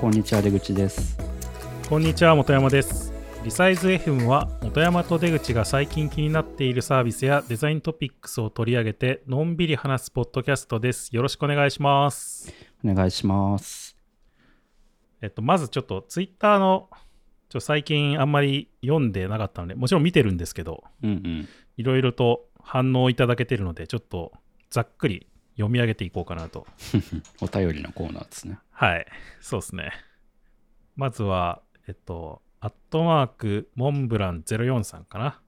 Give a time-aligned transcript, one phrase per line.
[0.00, 1.18] こんにちは出口です。
[1.86, 3.12] こんにちは本山です。
[3.44, 11.14] リサイズ FM は本山と出口が最近気になっているサービスやデザイントピックスを取り上げてのんびり話すポッドキャストです。
[11.14, 12.50] よろしくお願いします。
[12.82, 13.94] お願いします。
[15.20, 16.88] えっとまずちょっとツイッターの
[17.50, 20.82] ちょ最近あんまり読んでなかったのでもちろん見てるんですけど
[21.76, 24.32] いろいろと反応いただけてるのでちょっと
[24.70, 25.26] ざっくり
[25.60, 26.66] 読み上げていこうかなと
[27.40, 29.06] お便りのコーナーですねはい、
[29.40, 29.92] そうですね。
[30.96, 35.42] まずは、えっと、アットマーク、モンブラン04さんかな。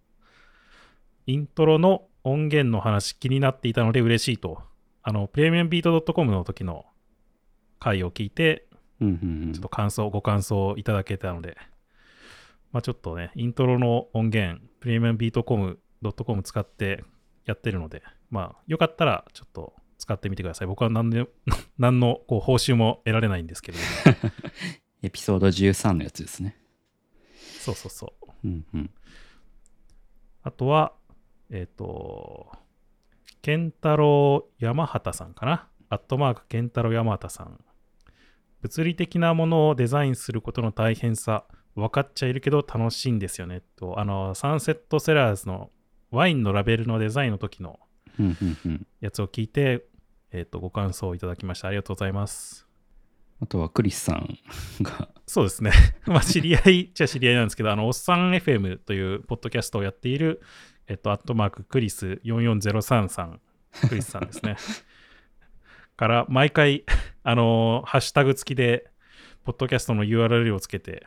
[1.26, 4.62] イントロの音源の話気になっていたので嬉しいと。
[5.02, 6.84] あの、プレミアムビート .com の時の
[7.80, 8.66] 回を聞いて、
[9.00, 11.56] うんうんうんちょっと感想、ご感想をいただけたので、
[12.70, 15.78] まあちょっとね、イントロの音源、プレミアムビート .com
[16.42, 17.02] 使って
[17.46, 20.66] やってるので、まあよかったらちょっと使ってみてください。
[20.66, 21.28] 僕は何で
[21.78, 24.32] 何のこう報酬も得られないんですけれども。
[25.02, 26.56] エピソード13のやつですね
[27.58, 28.48] そうそうそう。
[28.48, 28.90] うんうん
[30.44, 30.92] あとは、
[31.50, 32.50] えっ、と、
[33.42, 35.68] ケンタロウ山畑さんかな。
[35.88, 37.60] アットマークケンタロウ山畑さん。
[38.60, 41.44] 物理的なものをデザインすることの大変さ、
[41.76, 43.62] 分かっちゃいるけど楽しいんですよね。
[43.76, 45.70] と、あの、サンセットセラーズの
[46.10, 47.78] ワインのラベルのデザインの時の
[49.00, 49.84] やつを聞いて、
[50.32, 51.68] えっ、と、ご感想をいただきました。
[51.68, 52.66] ありがとうございます。
[53.42, 54.38] あとはクリスさん
[54.82, 55.72] がそうですね。
[56.06, 60.40] まあ、知り合いっちゃ知り合いなんですけど、あの、おっさん FM というポッドキャストをやっている、
[60.86, 63.40] えっと、アットマーククリス4403さん、
[63.88, 64.56] クリスさんですね。
[65.96, 66.84] から、毎回、
[67.24, 68.90] あのーハッシュタグ付きで、
[69.44, 71.04] ポッドキャストの URL をつけて、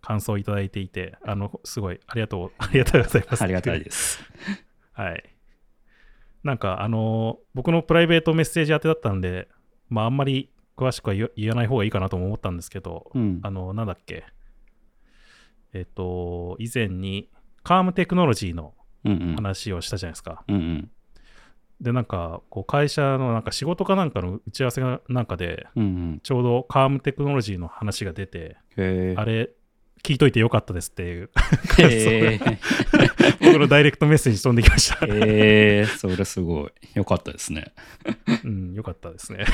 [0.00, 3.42] 感想をいただいていて、あの、すごい、ありがとう、ありがとうございます。
[3.42, 4.24] ありがたいです
[4.92, 5.24] はい。
[6.42, 9.48] なんか、あのー僕のプライベートメッセージ宛てだったんで、
[9.88, 13.40] まあ、あんまり詳しくは言言わない方がいいかなとも思ったんですけど、うん。
[13.42, 14.24] あの、なんだっけ。
[15.72, 17.28] えっ、と、以前に、
[17.62, 18.74] カームテクノロジーの
[19.04, 19.36] うんうん。
[19.36, 20.44] 話をしたじゃないですか。
[20.48, 20.90] うんうん。
[21.80, 26.20] で、なんか、こう、会社のなんか仕事かなんかの打ち合わせがなんかで、うんうん。
[26.22, 29.50] ちょうどカームテクノロジーの話が出て、へあれ、
[30.02, 31.30] 聞いといてよかったですっていう、
[31.78, 32.58] えへ
[33.40, 35.04] 僕のダイレクトメッセージ飛んできました。
[35.06, 35.12] えへ
[35.82, 37.72] えそれすごいよかったですね
[38.44, 39.44] うん、よかったですね。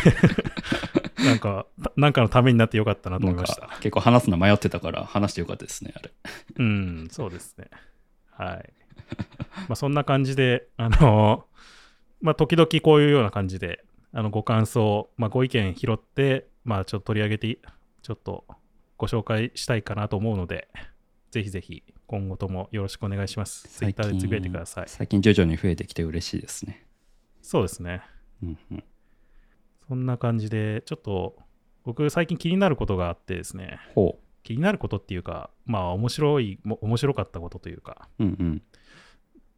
[1.25, 3.63] なんか、たなんかのためになってよかったなと思いました。
[3.63, 6.11] か結構話すの迷ってたから話してよかったですねあれ
[6.59, 7.69] うん、そうですね。
[8.31, 8.73] はい。
[9.69, 11.47] まあ、そんな感じで、あの、
[12.21, 17.59] まあ、時々こういうような感じで、あの、ご感想、まあ、ご意見拾って、まあ、ちょっと取り上げて、
[18.03, 18.45] ちょっと
[18.97, 20.69] ご紹介したいかなと思うので、
[21.31, 23.69] ぜひぜひ、今後ともよろしくお願いします。
[23.69, 24.85] ツイッターでつぶやいてください。
[24.89, 26.87] 最近徐々に増えてきて嬉しいですね。
[27.43, 28.03] そうですね。
[28.43, 28.85] うんうん。
[29.89, 31.37] そんな感じで、ちょっと、
[31.85, 38.63] 僕、最近気になることがあってですね、ほ気になることっていうか、まあ、面白い、も面白かったことというか、ううんうん。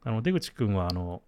[0.04, 1.22] あの出口くんは、あの、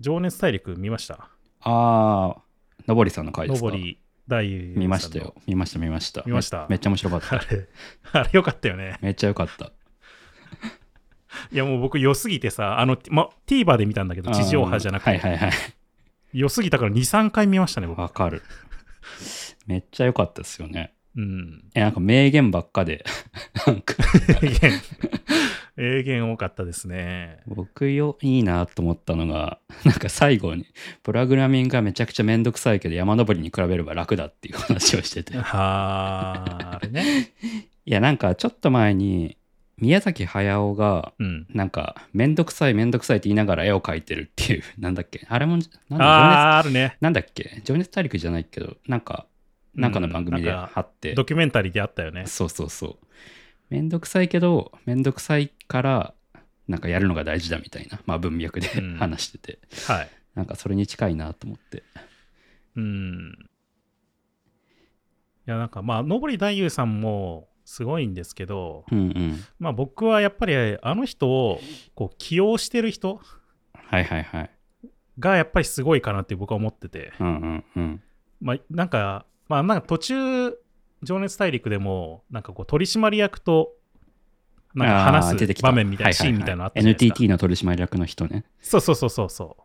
[0.00, 1.30] 情熱大陸見ました？
[1.60, 2.42] ああ
[2.86, 3.66] のぼりさんの回ですか？
[3.66, 3.98] のぼり
[4.28, 4.80] 大さんの。
[4.80, 5.34] 見ましたよ。
[5.46, 6.22] 見ました見ました。
[6.26, 6.58] 見ました？
[6.62, 7.36] めめっちゃ面白かった。
[7.36, 7.68] あれ、
[8.12, 8.98] あれよかったよね。
[9.00, 9.72] めっちゃよかった。
[11.52, 15.50] いやもう僕良すぎてさ、あの、ま、TVer で見たんだけど、地上波じゃなくて、はいはいはい。
[16.32, 18.00] 良すぎたから2、3回見ましたね、僕。
[18.00, 18.42] わかる。
[19.66, 20.94] めっちゃ良かったですよね。
[21.16, 21.64] うん。
[21.74, 23.04] えなんか名言ばっかで。
[24.42, 24.72] 名言、
[25.76, 27.40] 名言多かったですね。
[27.46, 30.66] 僕よいいなと思ったのが なんか最後に
[31.02, 35.44] プログラミングがめちゃくちゃめんどくさいけど山登りに比べれば楽だっていう話をしててい は
[36.72, 37.32] あ、あれね。
[37.84, 39.36] やなんかちょっと前に
[39.78, 41.46] 宮崎駿がうん。
[41.50, 45.26] なんかめんどくさいめんどくさいって言いながら絵を描いてるっていうなんだっけ？
[45.28, 45.58] あれも
[45.90, 46.96] なんだああ、あるね。
[47.00, 47.60] なんだっけ？
[47.64, 49.26] 情熱大陸じゃないけどなんか
[49.74, 52.24] なんかの番組でうんなんか貼って、ドキュメンタリーであったよね。
[52.26, 53.05] そうそうそう
[53.68, 56.14] めんどくさいけどめんどくさいから
[56.68, 58.96] なんかやるのが大事だみたいな、まあ、文脈でうん。
[58.96, 60.10] 話してて、はい。
[60.34, 61.82] なんかそれに近いなと思って。
[62.76, 63.36] うん。
[65.46, 69.44] いや、なんかまあ、のぼり大優さんもすごいんですけど、うんうん。
[69.58, 71.60] まあ僕はやっぱりあの人を
[71.94, 73.20] こう起用してる人
[73.72, 74.50] はいはいはい。
[75.18, 78.02] がやっぱりすごいかなって僕は思ってて、うんうんうん。
[78.40, 80.58] まあなんか、まあなんか途中、
[81.02, 83.72] 情熱大陸でも、なんかこう取締役と
[84.76, 87.14] なんか話す出てきた場面みたいなシーンみたいなのあったじゃないですか。
[87.14, 89.62] NTT の取締役の人ねそうそうそうそうそう。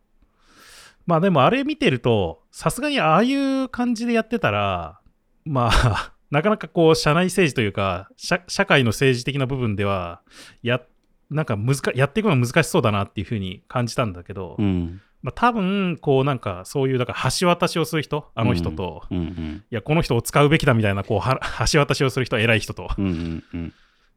[1.06, 5.01] まあでもあれ見てると、さすがにああいう感じでやってたら、
[5.44, 10.22] まあ、 なかなかこう、社内政治というか、社社会の政治的な部分では、
[10.62, 10.81] や、
[11.30, 15.01] なんか難やっていくの難しそうだなっていうふうに感じたんだけど、うん。
[15.21, 19.63] まあ、多分こうなんかそういうだから橋渡しをする人あの人と、うんうん。
[19.69, 21.39] いやこの人を使うべきだみたいなこうは
[21.71, 23.73] 橋渡しをする人偉い人とうんうん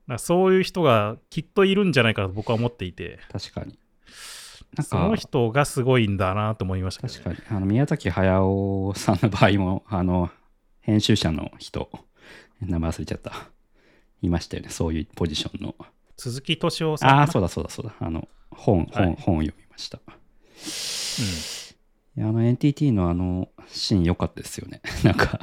[0.09, 0.19] うん。
[0.19, 3.79] そういう人がきっといるんじゃないかと僕は思っていて確かに。
[4.77, 7.37] なんそのか、人がすごいんだなと思いましたね、確かに。
[7.49, 10.31] あの、宮崎駿さんの場合も、あの、
[10.81, 11.89] 編集者の人、
[12.61, 13.33] 名前忘れちゃった。
[14.21, 14.71] いましたよね。
[14.71, 15.75] そういうポジションの。
[16.17, 17.95] 鈴木敏夫さんああ、そうだそうだそうだ。
[18.01, 20.01] あの、本、本、はい本を読みました。
[22.17, 24.81] いやあの NTT のあのシーン良かったですよね。
[25.03, 25.41] なんか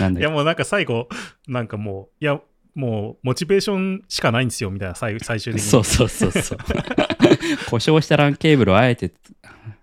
[0.18, 1.08] いやもうなんか最後
[1.48, 2.40] なんかもういや
[2.74, 6.58] もうモチベーションしかないんですよみたいな最最終的にけそうそうそうそう。
[7.68, 9.12] 故障した LAN ケーブルをあえて、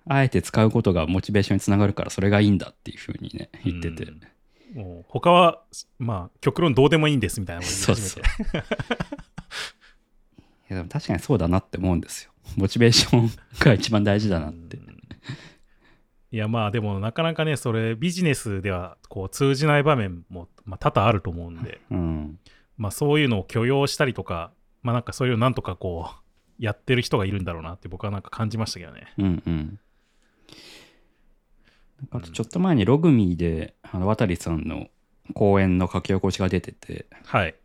[0.07, 4.03] あえて使うことがモチベーションにつながるから、それがいいんだっていうふうにね、言ってて。
[4.05, 4.21] うん
[4.73, 5.63] もう他は
[5.97, 8.63] まあ極論どうでもいいんですみたいなこと言い始めてそう
[10.69, 12.31] いやでも確かにそうだなって思うんですよ。
[12.55, 14.77] モチベーションが一番大事だなって。
[16.31, 22.39] いやまあでもなかなかねそれビジネスではこう通じない場面も、まあ、多々あると思うんで、うん。
[22.77, 24.51] まあ、そういうのを許容したりとか
[24.83, 29.79] まあなんかそういうのなんとかこうやってる人がいるんだろうなって僕はなんか感じましたけどねうんうん。
[32.11, 34.87] あとちょっと前にログミーで、あの渡さんの
[35.33, 37.55] 講演の書き起こしが出てて、はい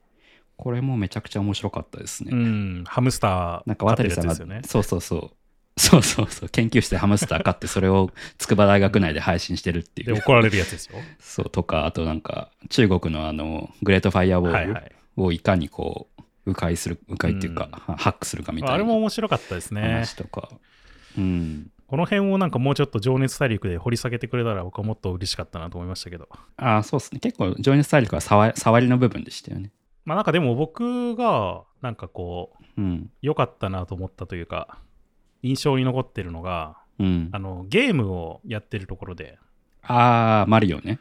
[0.57, 2.31] これもめちゃくちゃ面白かったですね。
[2.33, 5.31] うんハムスターなんか渡さんが、やつですよねそうそうそう。
[5.77, 6.49] そうそうそう。
[6.49, 10.15] 研究室でハムスター飼って、それを筑波大学内で配信してるっていう。
[10.15, 17.69] で怒られるやつですよそうとか、あとなんか、中国のあの、グレートファイアウォールをいかにこう、迂回する、迂回っていうか、
[17.99, 18.75] ハックするかみたいな。
[18.75, 20.51] あれも面白かったですね話とか。
[21.19, 21.71] うん。
[21.87, 27.21] この辺をなんかもうちょっと情熱大陸で掘り下げてくれたら僕はもっと嬉しかったなと思いましたけどああ、そうですね。
[27.21, 29.73] 結構、情熱大陸は触触りの部分でしたよね。
[30.05, 33.11] まあなんかでも僕がなんかこううん。
[33.23, 34.79] 良かったなと思ったというか
[35.43, 37.39] 印象に残ってるのがうんあ。
[37.39, 39.39] のゲームをやってるところで
[39.83, 40.99] ああ、マリオね。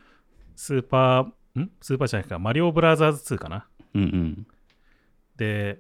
[0.56, 1.72] スーパーん？
[1.82, 4.48] スーパーじゃないかマリオブラザーズ2かなうんうん。
[5.38, 5.80] で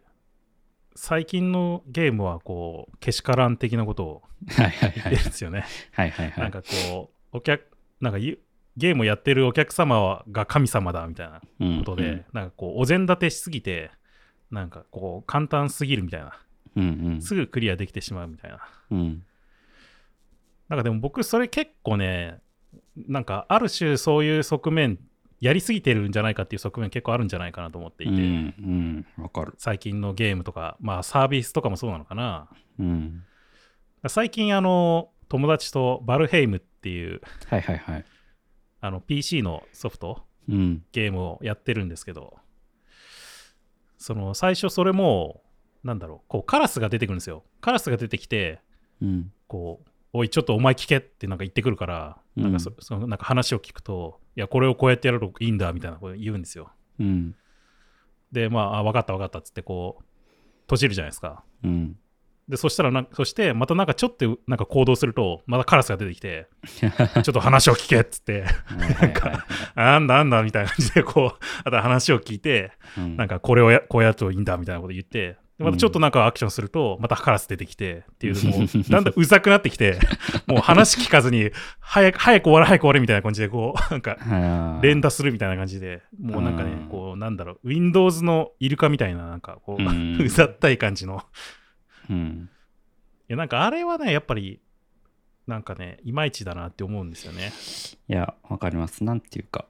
[0.95, 5.15] 最近のゲームはこうけしからん的なことを言ってはい。
[5.15, 6.43] るんですよね、はいはいはい。
[6.43, 7.65] なんかこうお客
[7.99, 8.39] なんかゆ
[8.75, 13.91] ゲームをやってるお客様が神様だみたいなうんことで、なんかこうお膳立てしすぎて
[14.51, 16.33] なんかこう簡単すぎるみたいな
[16.75, 16.87] うんう
[17.17, 17.21] ん。
[17.21, 18.59] すぐクリアできてしまうみたいな
[18.91, 19.23] うん。
[20.69, 22.39] なんかでも僕それ結構ね
[22.95, 24.99] なんかある種そういう側面
[25.39, 29.23] やりすぎてるんじゃないかっていう側面結構あるんじゃないかなと思っていて、うんうん。
[29.23, 29.53] わかる。
[29.57, 32.47] 最近のゲームとかまあサービスとかもそうなのかな
[32.79, 33.23] うん。
[34.07, 38.05] 最近あの友達と Valheim っていうはいはいはい。
[38.85, 40.83] あの PC のソフトうん。
[40.91, 42.37] ゲームをやってるんですけど
[43.97, 45.41] その最初それも
[45.85, 48.59] なんだろうこうカラスが出てくるんですよカラスが出てきて
[49.01, 49.31] うん。
[49.47, 57.35] こうおいちょっとお前聞けってなんか言ってくるから、なんかそそのなんか話を聞くといやこれをこうやってやるといいんだみたいなこと言うんですようん。
[58.31, 60.03] でまああ分かった分かったっつってこう
[60.63, 61.97] 閉じるじゃないですかうん。
[62.47, 68.45] でそしたらなそしてまたなんかちょっとなんか行動するとまたカラスが出てきて ちょっと話を聞けっつって
[68.99, 69.45] なんか
[69.75, 73.17] なんだなんだみたいな感じでこうあとは話を聞いてうん。
[73.17, 79.99] なんかこれをやこうやるといいんだみたいなこと言ってでまたちょっとなんかアクションするとまたカラス出てきてっていうもう だんだんうざくなってきて
[80.47, 84.17] もう話聞かずに早く早く終われ早く終われみたいな感じでこうなんか
[84.81, 86.89] 連打するみたいな感じでもうなんかねうん。
[86.89, 90.17] こうなんだろう Windows のイルカみたいななんかこううん。
[90.21, 91.23] うざったい感じの
[92.13, 92.49] うん。
[93.29, 94.59] いやなんかあれはねやっぱり
[95.47, 97.51] なんかねいまいちだなって思うんですよね
[98.07, 99.03] いや、わかります。
[99.03, 99.65] なんていうか、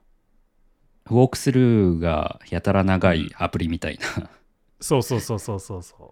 [1.06, 4.30] ウォークスルーがやたら長いアプリみたいな、
[4.80, 6.12] そうそうそうそうそうそう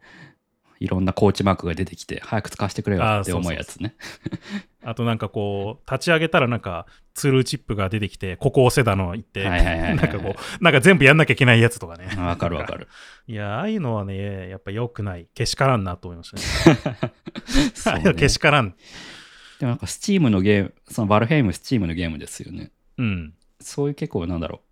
[0.82, 3.94] いろんなコーチマークが出てきて、早く使わせてくれよって思うやつね。
[4.84, 12.08] あとなんかこう、立ち上げたらなんかツールチップが出てきて、ここ押せだの言って、なんかこう、なんか全部やんなきゃいけないやつとかね。
[12.18, 12.88] わかるわかる。
[13.28, 15.28] いや、ああいうのはね、やっぱ良くない。
[15.36, 16.32] けしからんなと思いまし
[17.84, 18.02] たね。
[18.04, 18.72] ね けしからん。
[19.60, 22.72] でもなんか、 Steam のゲーム、その Valheim、 Steam のゲームですよね。
[22.98, 23.34] うん。
[23.60, 24.71] そういう結構、なんだろう、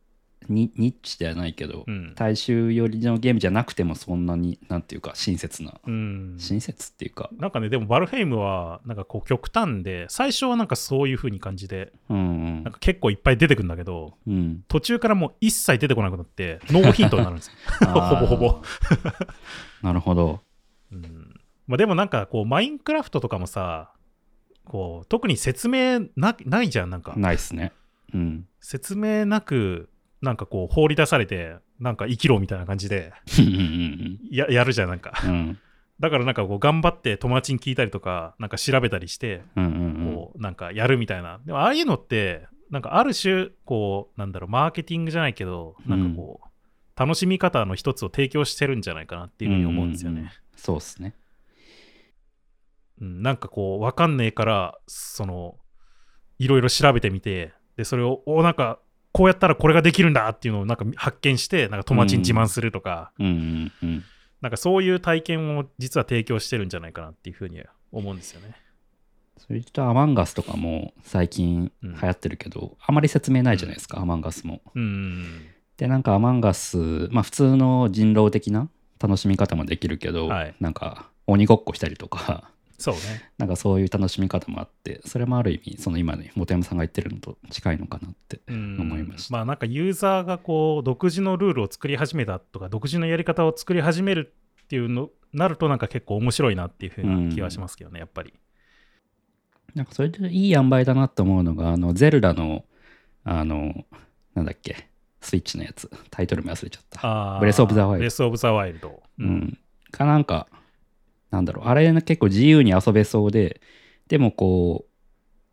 [0.50, 2.14] ニニッチではないけど、うん。
[2.16, 6.36] 大衆寄りのゲームじゃなくても、そんなに、なんていうか、親切な、うん。
[6.38, 14.34] 親切っていうか、なんかね、でも Valheim は、なんかこう極端で、最初はなんかそういう風に感じで、うんなんか結構いっぱい出てくるんだけど、うん。
[14.34, 14.64] うん。
[14.68, 17.54] 途中からもう一切出てこなくなって、ノーヒントになるんですよ。
[17.94, 18.62] ほぼほぼ。
[19.82, 20.42] なるほど。
[20.92, 23.92] うんまあ、でもなんかこう、マインクラフトとかもさ、
[24.66, 27.14] こう特に説明なないじゃん、なんか。
[27.16, 27.74] ないっすね。
[28.14, 28.48] うん。
[28.60, 29.90] 説明なく、
[30.22, 33.14] なんかこう、放り出されて、なんか生きろみたいな感じで
[34.32, 35.14] ややるじゃん、なんか。
[35.24, 35.60] うんうん
[36.00, 41.42] だからなんかこう頑張って友達に聞いたりとか、なんか調べたりして、うんうんうんこうなんかやるみたいな。
[41.46, 50.20] でもああいうのって、なんかある種、こう、なんだろう、マーケティングじゃないけど、なんかこう、楽しみ方の一つを提供してるんじゃないかなっていうふうに思うんですよね。
[50.20, 51.16] うんうんうんそうっすね。
[53.00, 55.56] うん、なんかこう、わかんねえから、その、
[56.38, 58.80] いろいろ調べてみて、で、それを、お、なんか、
[59.20, 64.04] こうやったらこれができるんだっていうのをなんか発見して、なんか友達に自慢するとか、うんうんうん。
[64.40, 67.62] なんかそういう体験を実は提供してるんじゃないかなっていうふうに
[67.92, 68.56] 思うんですよね。
[69.38, 74.62] それとアマンガスとかも最近流行ってるけど、あまり説明ないじゃないですか、アマンガスも。
[74.74, 75.48] うん。
[75.76, 76.78] で、なんかアマンガス、
[77.12, 78.70] まあ普通の人狼的な
[79.02, 82.50] 楽しみ方もできるけど、はいなんか鬼ごっこしたりとか、
[82.80, 83.30] そうね。
[83.38, 89.34] なんかそういう楽しみ方もあって、それもある意味、その今ね、本山さんが言ってるのと近いのかなってうん思いました。
[89.34, 94.34] まあなんかユーザーがこう独自のルールを作り始めたとか独自のやり方を作り始める
[94.64, 98.34] っていうのなるとなんか結構面白いなっていうふうな気はしますけどね、やっぱり。
[99.76, 102.66] なんかそれでいい塩梅だなと思うのが、あの、ゼルダの、
[103.24, 103.86] あの、
[104.34, 104.90] なんだっけ、
[105.22, 107.38] スイッチのやつ、タイトル名忘れちゃった。
[107.40, 109.04] ブレスオブザワイルドブレスオブザワイルド。
[109.20, 109.24] う。
[109.24, 109.58] ん。
[109.92, 110.48] かなんか、
[111.32, 113.62] なんだろう、あれ結構自由に遊べそうで、
[114.08, 114.86] でもこ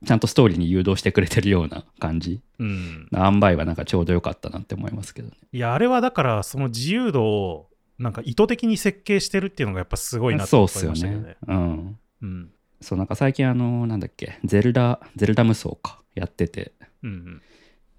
[0.02, 2.40] う、ちゃんとストーリーに誘導してくれてるような感じ。
[2.58, 3.08] うん。
[3.14, 5.34] 塩梅はなんかちょうどよかったなって思いますけどね。
[5.52, 7.68] いや、あれはだからその自由度を
[7.98, 11.28] なんか意図的に設計してるっていうのがやっぱすごいなと思いそうっすよましたけどね。
[11.28, 11.36] ね。
[11.48, 11.98] うん。
[12.22, 12.50] うん。
[12.80, 17.42] そう、なんか最近あの、なんだっけ、ゼルダ、ゼルダ無双か、やってて、うんうん。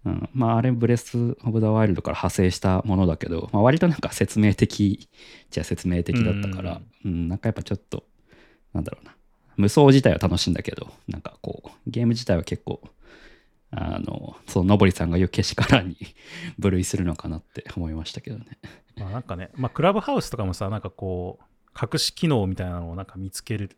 [0.07, 5.09] うん、まああれブレス・オブ・ザ・ワイルドから派生したものだけど、まあ、割となんか説明的
[5.51, 7.27] じゃ説明的だったから、うん。
[7.27, 8.05] なんかやっぱちょっと
[8.73, 9.13] なんだろうな。
[9.57, 12.79] 無双自体は楽しいんだけどなんかこうゲーム自体は結構
[13.71, 15.97] あのそののぼりさんが言うけしからんに
[16.57, 18.45] 部類するのかなって思いましたけどね。
[18.97, 21.45] まあなんかね、まあクラブハウスとかもさ、なんかこう、
[21.79, 23.75] 隠し機能みたいなのをなんか見つける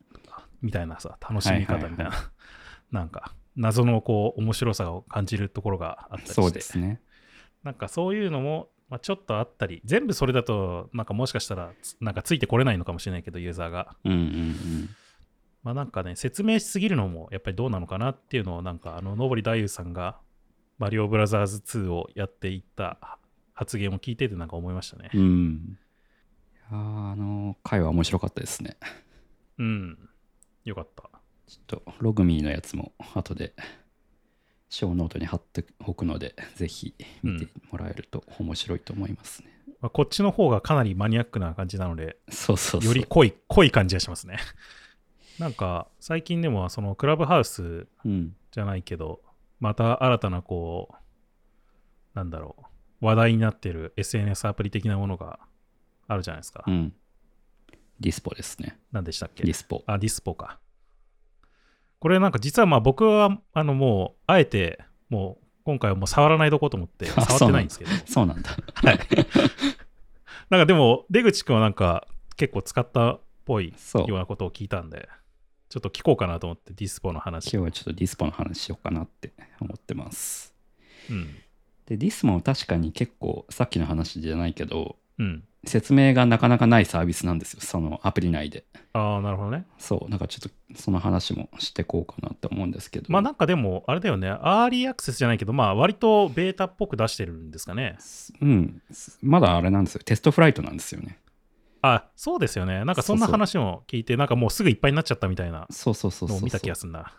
[0.62, 2.12] みたいなさ、楽しみ方みたいな、
[2.91, 7.01] なんか謎のこう面白さを感じるところがあったりして、そうですね。
[7.63, 13.96] なんかそういうのも、まあ、ちょっとあったり、全部それだと、なんかもしかしたらつ、なんかついてこれないのかもしれないけど、ユーザーが。
[14.06, 14.89] うんうんうん。
[15.62, 20.20] まあなんかね、説明しすぎるのもやっぱりどうなのかなっていうのを、なんかあの、のぼり大さんが、
[20.77, 23.20] マリオブラザーズ2をやっていった
[23.53, 25.10] 発言を聞いててなんか思いましたね。
[25.13, 25.77] うん。
[26.53, 28.77] いやーあの回は面白かったですね。
[29.58, 30.10] うん。
[30.63, 31.10] よかった。
[31.50, 33.56] ちょっとログミーのやつも後で
[34.69, 39.50] ショーノートに貼っておくので、ぜひ見てもらえると面白いと思いますね。
[39.82, 42.88] まあ、こっちの方がかなりマニアックな感じなので、そうそうそう。
[42.88, 44.38] より濃い、濃い感じがしますね。
[45.39, 48.36] なんか、最近でも、そのクラブハウスうん。
[48.51, 49.22] じゃないけど、
[49.60, 50.96] また新たな、こう、
[52.13, 52.58] なんだろ
[53.01, 55.39] う、話題になってる SNS アプリ的なものが
[56.08, 56.63] あるじゃないですか。
[56.68, 56.94] うん。
[58.00, 58.77] ディスポですね。
[58.91, 59.44] 何でしたっけ？
[59.44, 59.84] ディスポ。
[59.88, 60.60] あ、ディスポか。
[62.00, 64.79] これなんか実はまあ僕は、あのもう、あえて、
[65.10, 67.91] もう、今回はもう触らないとこうと思って、 あ触ってないんですけど。
[68.06, 68.51] そうなんだ。
[68.74, 69.00] はい。
[70.50, 73.68] なんかでも、出口くんはなんか結構使ったっぽい。
[73.68, 75.10] よう今なことを聞いたんで、
[75.68, 77.50] ちょっと聞こうかなと思って、ディスポの話。
[77.50, 80.56] 日はちょっとディスポの話しようかなって思ってます。
[81.10, 81.36] うん。
[81.86, 85.44] で、ディスポも確かに結構さっきの話じゃないけど、うん。
[85.66, 87.62] 説明がなかなかないサービスなんですよ。
[87.62, 88.66] そのアプリ内で。
[88.94, 89.66] ああ、なるほどね。
[89.78, 90.10] そう。
[90.10, 93.08] なんかちょっとその話もしてこうかなって思うんですけど。
[93.10, 97.98] まあなんかでも、あれだよね、アーリーアクセスじゃないけど、まあ割とベータっぽく出してるんですかね。
[98.42, 98.82] うん。
[99.22, 100.01] まだあれなんですよ。
[100.06, 101.20] テストフライトなんですよね。
[101.82, 102.86] あ、そうですよね。
[102.86, 106.38] なんかそんな話も聞いて、なんかもうすぐいっぱいになっちゃったみたいなそうそうそうそうそう。
[106.38, 107.13] のを見た気がするな。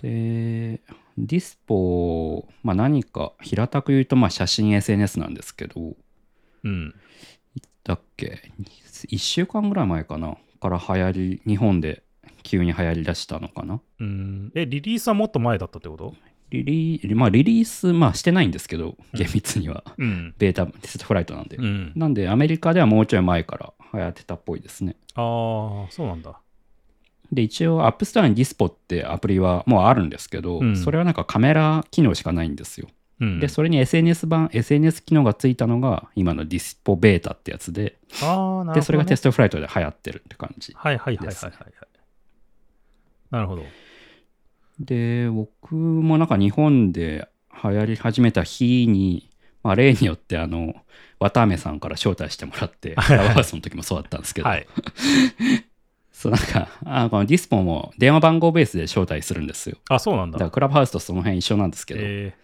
[0.00, 0.80] で、
[1.16, 5.94] ディスポ、まあ何か平たく言うとまあ写真 SNS なんですけど、
[6.64, 6.94] うん。
[7.84, 8.50] だっけ
[9.08, 10.36] ？1週間ぐらい前かな？
[10.60, 12.02] から流行り日本で
[12.42, 13.80] 急に流行りだしたのかな？
[14.00, 14.52] うん。
[14.54, 16.14] え、リリースはもっと前だったってこと？
[16.50, 20.34] リリー、まあ、リリースまあしてないんですけど厳密には、うん。
[20.38, 21.92] ベータテストフライトなんで、うん。
[21.96, 24.96] なんでアメリカではもうちょい前から流行ってたっぽいですね。
[25.14, 26.40] ああ、そうなんだ。
[27.32, 30.76] で一応アップストアにディスポってアプリはもうあるんですけど、うん。
[30.76, 32.88] それはなんかカメラ機能しかないんですよ
[33.20, 33.40] うん。
[33.40, 38.74] でそれに SNS 版 SNS 機能がついたのが今のディスポベータってやつでああ、なるほど、ね。
[38.74, 41.72] でそれがテストフライトで流行ってるって感じはいはいはいはいですはいはい。
[43.30, 43.62] なるほど。
[44.80, 47.28] で僕もなんか日本で
[47.62, 49.30] 流行り始めた日に、
[49.62, 50.74] まあ、例によってあの
[51.20, 54.66] 綿あめさんから招待してもらってラバースの時もそうだったんですけど、はい。
[56.12, 60.38] そうなんかあこのディスポも電話番号ベースで招待するんですよあ、そうなんだ。
[60.38, 62.34] だからクラブハウスとその辺一緒なんですけど、え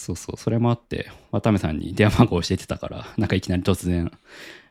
[0.00, 4.10] そうそう、それもあって、渡辺さんに電話番号教えてたから、なんかいきなり突然、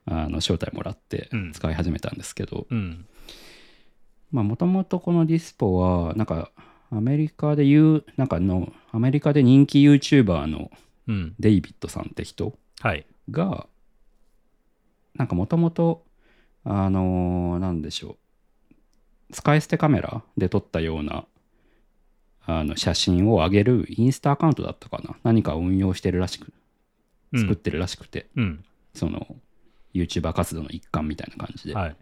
[0.06, 3.06] あの招待もらってうん使い始めたんですけど、うん。
[4.32, 6.52] まあもともとこのディスポは、なんか
[6.90, 10.72] アメリカで言う、なんかの、アメリカで人気 YouTuber の
[11.08, 11.36] うん。
[11.40, 13.06] デイビッドさんって人はい。
[13.30, 13.68] が、
[15.16, 16.06] なんかもともと、
[16.64, 18.18] あのーなんでしょ
[19.30, 21.26] う、使い捨てカメラで撮ったような
[22.46, 26.54] あの写真を上げるインスタアカウントだったかな何かを運用してるらしく、うん
[27.32, 28.66] 作ってるらしくて、うん。
[28.96, 29.28] その
[29.94, 31.76] YouTuber 活動の一環みたいな感じで。
[31.76, 31.96] はい。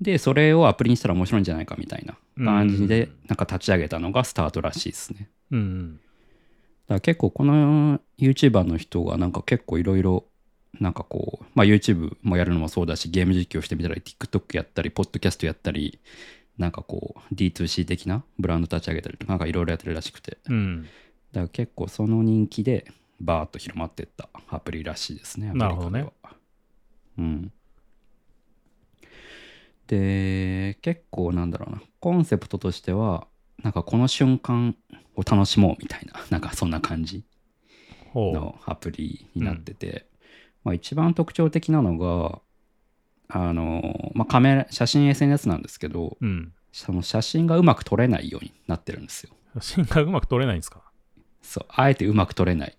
[0.00, 5.28] で、それをアプリにしたら面白いんじゃないかみたいな感じでうん、なんか立ち上げたのがスタートらしいですね。
[5.50, 5.94] うん。
[5.94, 10.26] だから結構この YouTuber の人がなんか結構いろいろ
[10.80, 16.00] なんかこう、まあ、YouTube もやるのもそうだしゲーム実況してみたり TikTok やったりポッドキャストやったり
[16.58, 20.32] なんかこう D2C 的なブランド立ち上げたりとかなんかいろいろやってるらしくて。
[20.32, 20.90] だうん。
[21.34, 22.90] から結構その人気で
[23.20, 26.06] バーッと広まっていったアプリらしいですねなるほどね。
[27.18, 27.52] うん。
[29.86, 33.26] で結構なんだろうなコンセプトとしては
[33.62, 34.76] なんかこの瞬間
[35.16, 37.24] を楽しもうみたいななんかそんな感じ。
[38.14, 40.06] のアプリになってて、
[40.64, 42.40] まあ、一番特徴的なのが
[43.28, 46.52] あの、まあ、カメラ写真 SNS なんですけどうん。
[46.74, 50.80] その写真がうまく撮れないようになってるんですよ写真がうまく撮れないんですか？
[51.42, 52.76] そうあえてうまく撮れない。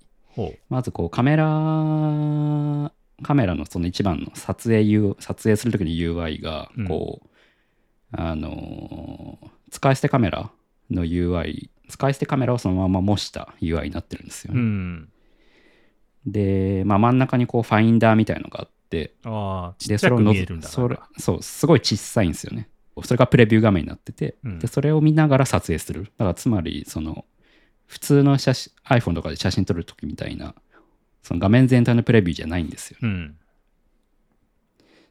[0.68, 7.28] まずこうカメラカメラのその一番の撮影 U 撮影するときの UI がうんこう、
[8.12, 9.38] あの
[9.70, 10.50] 使い捨てカメラ
[10.90, 15.10] の UI 使い捨てカメラをそのまま模した UI になってるんですようね、ん。
[16.26, 18.73] で、まあ、真ん中にこうファインダーみたいのがあって
[19.24, 20.68] ああ、ちでっちゃくそれをのぞ見えるんだ。
[20.68, 22.70] それそうすごい小さいんですよね
[23.04, 27.26] それがプレビュー画面になってて、うんでそれを見ながら撮影するだからつまりその
[27.88, 30.56] 普通の写真 iPhone とかで写真撮るときみたいな
[31.24, 33.36] その画面全体のプレビューじゃないんですようん。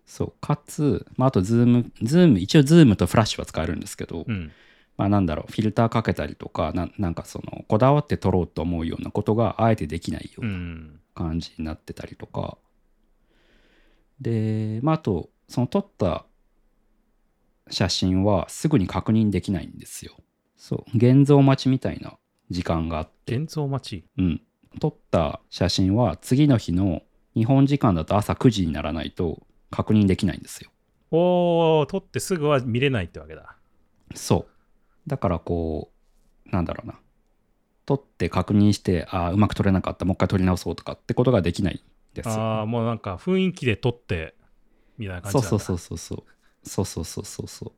[0.07, 4.53] そうかつ、まあ、あとズームズーム一応ズームとフラッシュは使えるんですけど、うん。
[4.97, 10.49] まあなんだろうフィルターかけたりとかななんかそのこだわって撮ろうと思うようなことがあえてできないようう。
[10.49, 12.59] なん感じになってたりとか、
[14.23, 16.25] でまああとその撮った
[17.69, 20.17] 写真はすぐに確認できないんですよ。
[20.57, 20.97] そう。
[20.97, 22.19] 現像待ちみたいな
[22.51, 23.37] 時間があって。
[23.37, 24.05] 現像待ち。
[24.19, 24.43] うん。
[24.81, 27.03] 撮った写真は次の日の
[27.35, 30.71] 日本時間だと朝9時にならないと確認できないんですよ。
[31.11, 33.57] おお、撮ってすぐは見れないってわけだ。
[34.15, 35.09] そう。
[35.09, 35.91] だからこ
[36.47, 36.99] うなんだろうな。
[37.85, 41.81] 撮って確認してああうまく撮れなかったもう一回撮り直そうとかってことができないん
[42.15, 44.35] ですよああ、もうなんか雰囲気で撮って、
[44.99, 45.47] みたいな感じ。
[45.47, 46.25] そうそうそうそうそう
[46.65, 47.73] そうそうそうそうそう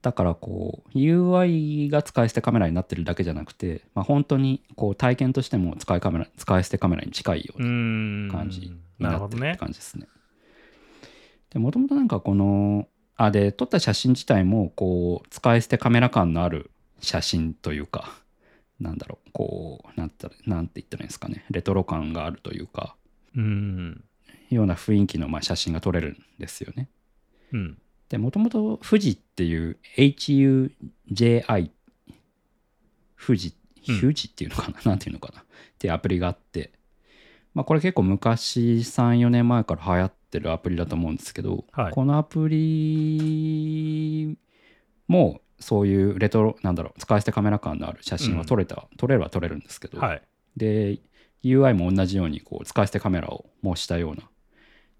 [0.00, 8.32] だからこう UI が使い捨てカメラになってるだけじゃなくて、まあ、本当にこう体験としても使いカメラ使い捨てカメラに近いよううな。
[8.32, 9.58] 感じになってるって。
[9.58, 10.06] 感じですね。
[11.50, 18.14] でもともとなんかこのあで撮った写真自体もこう使い捨てカメラ感のある写真というか
[18.80, 22.97] なんだろうこうなんてなんて言ったらいいんですかねレトロ感があるというかうん。
[24.50, 26.88] ような雰囲気のまあ写真が撮れるんですよね。
[27.52, 27.78] うん。
[28.08, 31.70] でもともと富士っていう HUJI
[33.18, 33.54] 富士
[33.88, 34.00] うん。
[34.00, 35.40] 富士っていうのかな、 なんていうのかな？
[35.40, 35.44] っ
[35.78, 36.72] ていうアプリがあって。
[37.54, 41.92] まあこれ結構昔34年前から流行ってるアプリだと思うんですけど、はい。
[41.92, 44.36] このアプリ
[45.06, 50.22] もそういうレトロなんだろう使い捨てカメラ感のある写真は撮れた、撮れれば撮れるんですけど、はい。
[50.56, 51.00] で
[51.44, 54.28] UI も同じようにこう使い捨てカメラを模したような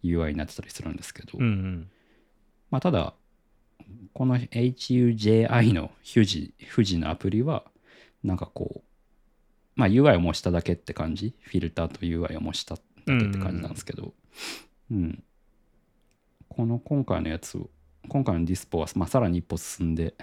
[0.05, 1.91] UI になってたりするんですけど、うんうん。
[2.71, 3.15] まあ、ただ、
[4.13, 7.65] この HUJI の富士富士のアプリは、
[8.23, 8.83] なんかこう、
[9.75, 14.13] まあ UI を模しただけって感じ、フィルターと UI を模しただけって感じなんですけど、
[14.91, 15.23] うん。
[16.49, 17.71] この今回のやつを、
[18.09, 20.15] 今回のディスポは、まあ、さらに一歩進んで、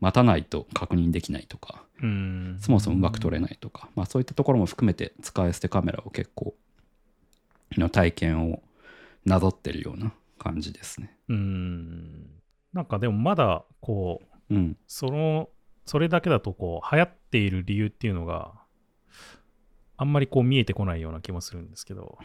[0.00, 2.58] 待たないと確認できないとか、うん。
[2.60, 6.54] そもそもうまく撮れないとか、まあそういったところも含めて使い捨てカメラを結構
[7.76, 8.62] の体験を
[9.24, 11.16] なぞってるような感じですね。
[11.28, 12.30] うん。
[12.72, 14.76] なんかでもまだ、こう、うん。
[14.86, 15.48] その、
[15.84, 18.52] それだけだと、こう、流行っている理由っていうのが、
[19.96, 22.18] あんまりこう見えてこないような気もするんですけど。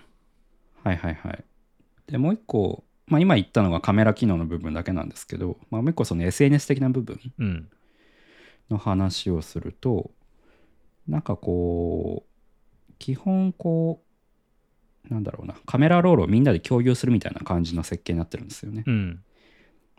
[0.83, 1.43] はいはいはい。
[2.07, 7.69] で、もう一個、まあ今言ったのがカメラ機能の部分だけなんですけど、まあもう一個その SNS 的な部分うん。
[8.69, 10.11] の話をすると、
[11.07, 14.01] なんかこう、基本こ
[15.09, 18.83] う、なんだろうな、カメラロールをみんなで共有するみたいな感じの設計になってるんですよね。
[18.87, 19.23] うん。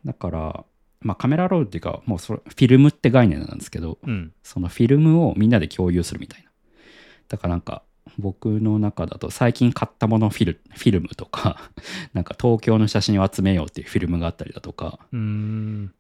[0.04, 0.64] だから、
[1.00, 4.32] まあカメラロールっていうか、もうそれフィルムって概念なんですけど、うん。
[4.42, 6.50] そのフィルムをみんなで共有するみたいな。
[7.28, 7.82] だからなんか
[8.18, 11.70] 僕の中だと最近買ったものフィルフィルムとか
[12.12, 15.94] なんか東京の写真を集めようっていうフィルムがあったりだとかうーん。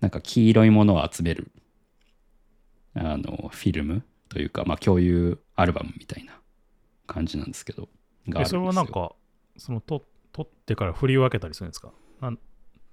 [0.00, 1.50] なんか黄色いものを集める
[2.94, 6.40] あのフィルムというか、まあ、共有アルバムみたいな
[7.06, 7.88] 感じなんですけどがあ
[8.28, 9.14] るんですよれはなんか、
[9.56, 11.92] その、と撮ってから振り分けたりするんですか？
[12.20, 12.38] なん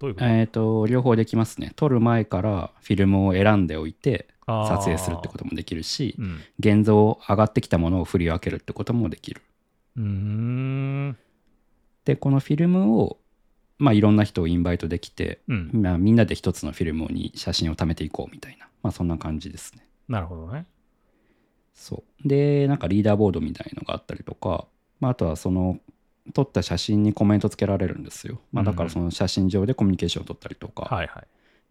[0.02, 6.40] どういうこと、えっ、と両方できますね撮る前からフィルムを選んでおいて撮影するってこともできるしうん。
[6.58, 9.44] 現像上がってきたものを振り分けるってこともできる
[9.96, 11.18] うーん。
[12.04, 13.20] でこのフィルムを
[13.78, 15.72] まあいろんな人をインバイトできて、うん。
[15.74, 20.66] まあ、みんなで一つのフィルムに写真を貯めていこうみたいなまあそんな感じですねなるほどね。
[21.76, 24.66] そうでなんかリーダーボードみたいのがあったりとか、
[25.00, 25.80] まあ、あとはその
[26.34, 30.88] 撮った写真にコメントつけられるんですよ、まあ、だからその写真上でコミュニケーションを取ったりとか。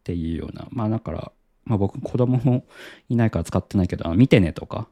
[0.00, 1.32] っていうような、まあだから、
[1.64, 2.64] まあ、僕子供も
[3.08, 4.88] いないから使ってないけどあの見てねとか。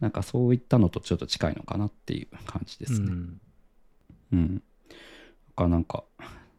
[0.00, 3.08] なんかそういったのとちょっと近いのかなっていう感じですね。
[3.08, 3.40] うん。
[4.32, 4.56] うん。
[4.56, 4.62] だ
[5.56, 6.04] からなんか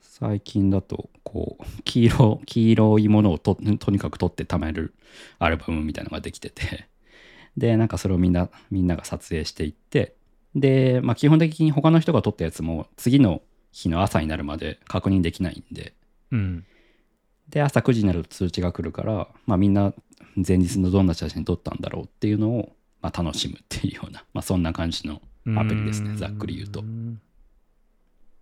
[0.02, 4.94] 最近だとこう黄色黄色いものをととにかく取って貯める
[5.38, 6.90] アルバムみたいなのができてて。
[7.58, 10.16] でなんかそれをみんなみんなが撮影していって
[10.56, 15.94] で、まあ、基本的に他の人が撮ったやつも次の日の朝になるまで確認できないんで
[16.32, 16.66] うん。
[17.50, 19.94] で朝9時になると通知が来るから、まあ、みんな
[20.36, 25.22] 前日のどんな写真撮ったんだろうっていうのを、まあ、楽しむっていうような、まあ、そんな感じの
[25.58, 26.84] アプリですねざっくり言うとう。
[26.84, 27.20] ん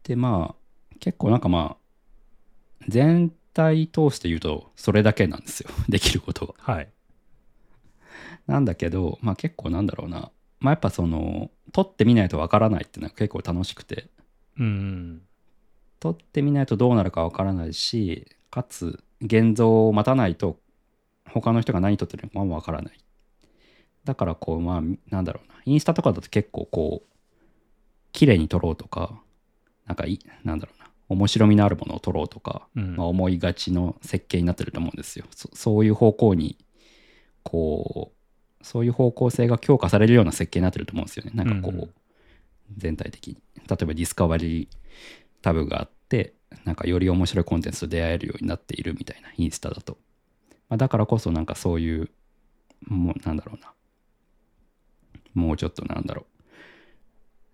[0.03, 6.73] でまあ結構なんかまあ全体通して言うとそれだけなんですよ できることは。
[6.73, 6.89] はい。
[8.47, 14.07] なんだけどまあ結構なんだろうなまあやっぱその撮ってみないとわからないっていうのは結構楽しくて
[14.59, 15.21] うん。
[15.99, 20.59] 撮ってみないとどうなるかわからないしかつ現像を待たないと
[21.29, 22.97] 他の人が何撮ってるのかもわからない。
[24.03, 27.17] だからこうまあなんだろうなインスタとかだと結構こう
[28.13, 29.21] 綺麗に撮ろうとか
[29.85, 35.25] なんかいなんだろうな面白みのあるものを撮ろうとかうんまあ、思いがちの設計になってると思うんですよ。
[35.31, 36.57] そそういう方向に
[37.43, 38.16] こう
[38.61, 41.31] そういう方向性が強化されるような設計になってると思うんですよね。
[41.33, 41.89] なんかこう、うんうん。
[42.75, 43.35] 全体的に。
[43.55, 44.67] 例えばディスカバリー
[45.41, 46.33] タブがあって
[46.65, 49.97] なんかより面白いコンテンツと出会えるようになっているみたいなインスタだと、
[50.69, 52.09] まあ、だからこそなんかそういう
[52.85, 53.73] もうなんだろうな。
[55.33, 56.25] もうちょっとなんだろう。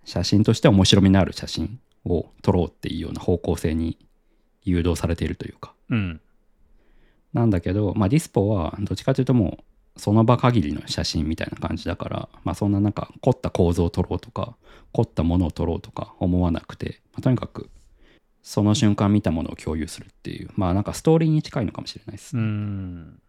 [0.05, 3.97] 写真として面白みのある写真を撮ろうっていうような方向性に
[4.63, 5.73] 誘導されているというか。
[5.89, 6.21] うん。
[7.33, 9.63] なんだけど、まあ、ディスポはどっちかというともう
[9.95, 14.55] その場限りの写真みたいな感じだから、まあ、そんななんか凝った構造を撮ろうとか
[14.91, 17.69] 凝ったものを撮ろうとか思わなくて、まあ、とにかく
[18.41, 23.19] その瞬間見たものを共有するっていうまあなんかストーリーに近いのかもしれないです、うん。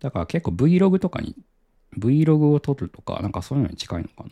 [0.00, 1.36] だから結構 Vlog とかに
[1.98, 4.30] Vlog を撮るとかなんかそういうのに近いのかな。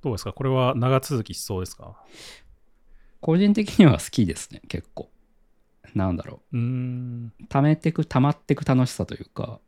[0.00, 0.32] どうですか？
[0.32, 1.96] これは長続きしそうですか？
[3.20, 5.10] 個人的には好きですね結構。
[5.94, 6.56] なんだろう。
[6.56, 7.32] ーん。
[7.40, 9.58] う溜めてく溜まってく楽しさというか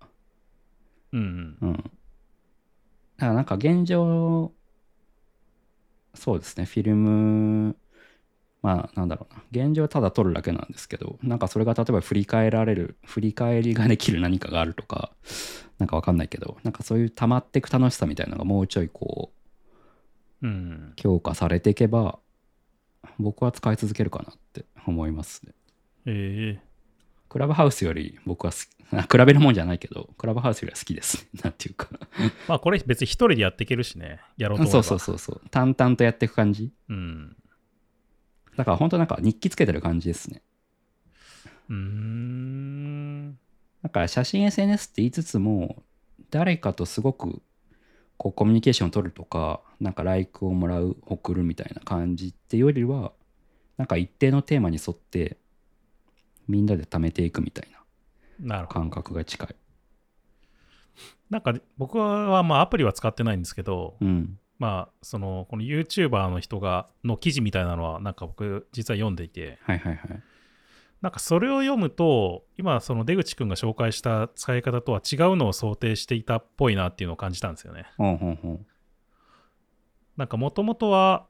[1.13, 1.59] うん。
[1.61, 1.73] うん。
[1.75, 1.81] だ
[3.19, 4.53] からなんか現状、
[6.15, 7.77] そうですね、フィルム、
[8.63, 15.13] まあなんだろうな、現状ただ撮るだけなんですけど、なんかそれが例えば振り返られる、振り返りができる何かがあるとか、
[15.79, 19.33] なんかわかんないけど、なんかそういう溜まっていく楽しさみたいなのがもうちょいこ
[20.43, 20.93] う、うん。
[20.97, 22.19] 強化されていけば、
[23.19, 25.55] 僕は使い続けるかなって思いますね。
[26.07, 26.70] ええ
[27.31, 28.51] クラブハウスより僕は
[28.91, 31.41] 比べるもんじゃないけど、クラブハウスよりは好きですね。
[31.45, 31.89] なんていうか。
[32.49, 34.21] まあこれ別に一人でやっていけるしね。
[34.37, 34.73] やろうと思。
[34.73, 35.41] そうそうそうそう。
[35.51, 36.73] 淡々とやっていく感じ。
[36.89, 37.37] うん。
[38.57, 40.43] だから本当なんか日記つけてる感じですね。
[41.69, 43.39] うーん。
[43.83, 45.85] だから写真 SNS って言いつつも、
[46.31, 47.43] 誰かとすごく
[48.17, 53.13] こうコミュニケーションを取るとか、なんかライクをもらう、送るみたいな感じっていうよりは、
[53.79, 55.39] なんか一定のテーマに沿って
[56.51, 57.69] みんなで貯めていくみたい
[58.41, 58.67] な。
[58.67, 59.57] 感覚が近い。
[61.29, 64.39] なんか僕はまあアプリは使ってないんですけど、うん。
[64.59, 70.23] まあそのこの YouTuber の人がの記事みたいなのはなんか僕実は読んでいて、はいはいはい。
[71.01, 77.87] なんかそれを読むと今その出口くんが紹介した使い方とは違うのを想定していたっぽいなっていうのを感じたんですよね。
[77.97, 78.67] ほんほんほん。
[80.17, 81.27] なんかもともとは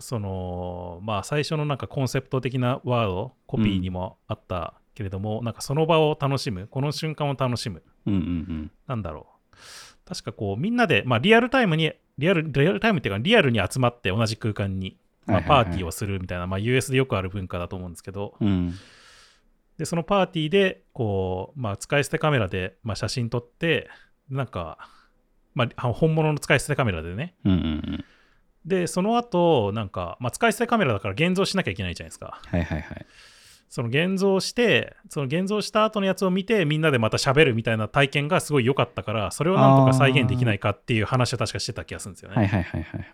[0.00, 8.70] そのまあ最初のなんかコンセプト的なワードコピーにもあったけれども、なんかその場を楽しむこの瞬間を楽しむうんうんうん。
[8.86, 9.56] なんだろう
[10.04, 18.74] 確かこうみんなで、まあ、リアルタイムにリアルリアルタイムっていうかリアルに集まって同じ空間に、まあ、はいはいはいパーティーをするみたいな、まあ、US でよくある文化だと思うんですけどうん。
[19.76, 23.88] でそのパーティーでこう、まあ、使い捨てカメラで、まあ、写真撮って
[24.30, 24.78] なんか
[25.54, 27.34] まあ、本物の使い捨てカメラでね。
[27.44, 27.62] うんうんう
[27.96, 28.04] ん。
[28.64, 32.40] で、その後、なんか、まあ、使い捨てカメラだから現像しなきゃいけないじゃないですか。
[32.44, 33.06] はいはいはい。
[33.68, 42.36] その現像して、その現像した後のやつを見て、みんなでまた喋るみたいな体験がすごい良かったから、それをなんとか再現できないかっていう話を確かしてた気がするんですよね。
[42.36, 43.12] はいはいはいはいはい。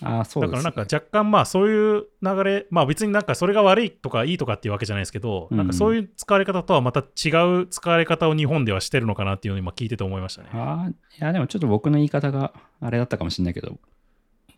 [0.00, 0.62] ああ、そうです、ね。
[0.62, 10.48] だからなんか若干まあそういう流れ、まあ別になんかそれが悪いとかいいとかっていうわけじゃないですけど、うんなんかそういう使われ方とはまた違う使われ方を日本ではしてるのかなっていうのを今聞いてて思いましたね。
[10.52, 13.78] ああ、いやでもちょっと僕の言い方があれだったかもしれないけど、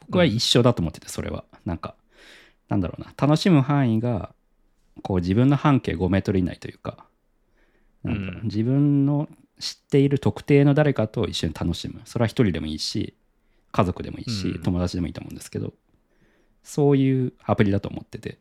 [0.06, 1.44] 僕は一緒だと思ってて、それは。
[1.64, 1.94] なんか、
[2.68, 4.34] なんだろうな、楽しむ範囲が、
[5.02, 7.06] こう自分の半径5メートル以内というか、
[8.02, 12.00] なんだろううん自分の知っている特定の誰かと一緒に楽しむ。
[12.04, 13.14] それは一人でもいいし、
[13.74, 14.62] 家族でもいいし、うん。
[14.62, 15.74] 友達でもいいと思うんですけど、
[16.62, 18.38] そういうアプリだと思ってて。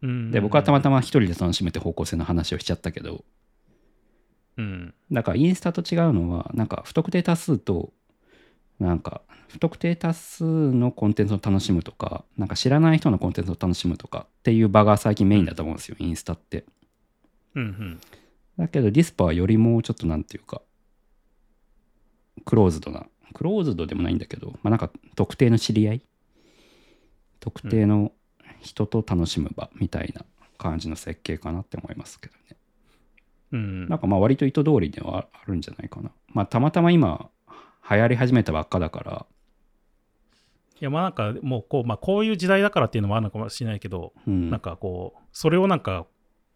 [0.00, 0.30] うん。
[0.30, 3.24] で、僕はたまたま一人で楽しめて方向性の話をしちゃったけど、
[4.58, 4.94] うん。
[5.10, 7.92] だからインスタと違うのは、なんか不特定多数と、
[8.78, 16.64] なんか不特定多数のコンテンツを楽しむとか、なんか知らない人のコンテンツを楽しむとかっていう場が最近メインだと思うんですよ、インスタって。
[17.56, 18.00] うんうん。
[18.56, 20.62] だけどディスパはよりもうちょっとなんていうか、
[22.44, 26.02] クローズドな、クローズドでもないんだけど、まあなんか特定の知り合い？
[27.40, 28.12] 特定の
[28.60, 30.24] 人と楽しむ場みたいな
[30.58, 32.40] 感じの設計かなって思いますけどね。
[33.52, 36.10] うんなんかまあ割と意図通りではあるんじゃないかな。
[36.28, 37.30] まあたまたま今
[37.88, 39.26] 流行り始めたばっかだから、
[40.80, 46.06] いやまあなんかもうこう,、まあ、こういう時代だからっていうのもあるのかもしれないけど、うん、なんかこうそれをなんか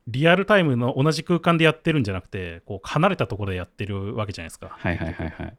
[0.08, 4.70] リアルタイムの同じ空間でやってるんじゃなくてこう離れたところでやってるわけじゃないですか。
[4.70, 5.56] はいはいはいはい。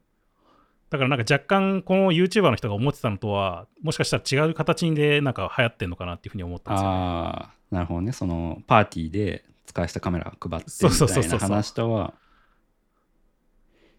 [0.92, 6.96] だからなんか若干この YouTuber の人が思ってたのとはもしかしたら違う形でなんか流行ってんのかなっていうふうに思ったんですよ、ね。
[6.96, 8.12] ああ、なるほどね。
[8.12, 12.14] そのパーティーで使いしたカメラ配ってそうみたいなそうそうそう話とは、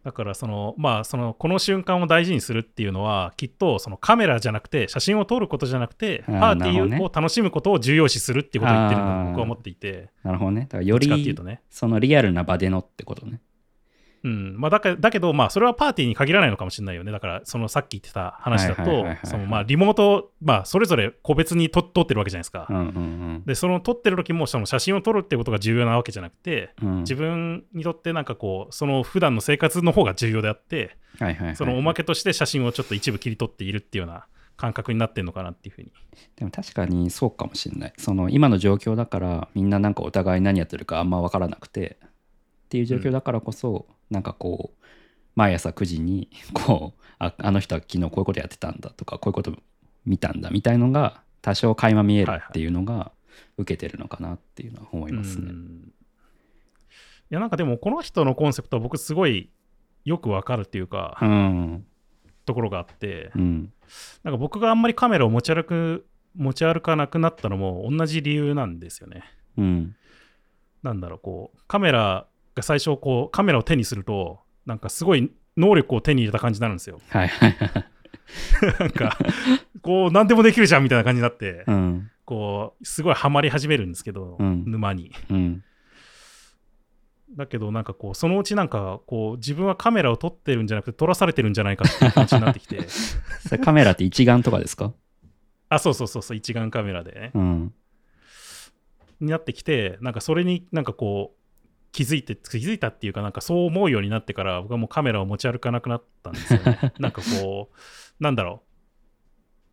[0.05, 10.63] だからそのまあそのこの瞬間を大事にするっていうのはきっとそのカメラじゃなくて写真を撮ることじゃなくてパーティーを楽しむことを重要視するっていうことを言ってるんだあーと僕は思っていてなるほどね。
[10.63, 11.35] だからより。
[11.71, 13.41] そのリアルな場でのってことね。
[14.25, 17.11] うんまあ、だけだけど、まあ、それはパーティーに限らないのかもしれないよね。
[17.11, 19.05] だから、そのさっき言ってた話だと
[19.67, 22.73] リモート、まあ、それぞれ個別に撮撮ってるわけじゃないですかう。
[22.73, 26.89] んうんで、その撮ってる時も、その写真を撮るってことが重要なわけじゃなくて、うん。
[26.89, 35.93] うん自分にとってなんかこう、その普段の生活の方が重要であって、はいはいはい、そのおまけとして写真をちょっと一部切り取っているっていうような感覚になってるのかなっていうふうに。
[36.37, 37.93] でも確かにそうかもしれない。
[37.99, 42.09] その今の状況だからみんななんかお互い何やってるかあんま分からなくてっ
[42.69, 44.85] ていう状況だからこそ、なんかこう
[45.35, 49.57] 毎朝9時に こうああの人は昨日こういうことやってたんだとかこういうこと
[50.05, 53.13] 見たんだみたいのが多少垣間見えるっていうのが
[53.57, 55.47] 受けてるのかなっていうのは思いますね。
[55.49, 55.93] うん
[57.33, 59.49] いや、なんかでも、この人のコンセプトは僕すごい
[60.05, 61.87] よくわかるっていうか、うん。
[62.45, 63.73] ところがあって、うん。
[64.23, 69.25] なんか僕があんまりカメラを持ち歩く、持ち歩かなくなったのも同じ理由なんですよね。
[69.57, 69.97] うん。
[70.83, 77.01] なんだろう、こう、カメラが最初、こう、カメラを手にすると、なんかすごい能力を手に入れた感じになるんですよ。
[77.09, 77.85] はいはいはい。
[78.81, 79.19] なんか、
[79.83, 82.11] こう、何でもできるじゃんみたいな感じになって、うん。
[82.25, 85.13] こう、すごいハマり始めるんですけど、うん沼に。
[85.31, 85.65] うん。
[87.35, 92.79] だけど、なんかこう、そのうちなんか、こう、自分はカメラを撮ってるんじゃなくて、撮らされてるんじゃないかっていう感じになってきて、
[93.65, 94.93] カメラって一眼とかですか？
[95.71, 97.75] あ、そうそうそうそう、一眼カメラでね、うん。
[99.21, 101.42] になってきて、なんかそれになんかこう、
[101.93, 106.93] 気づいて、気づいたっていうか、なんかそう思うようになってから、僕はもうカメラを持ち歩かなくなったんですよね。
[106.99, 108.69] なんかこう、なんだろう。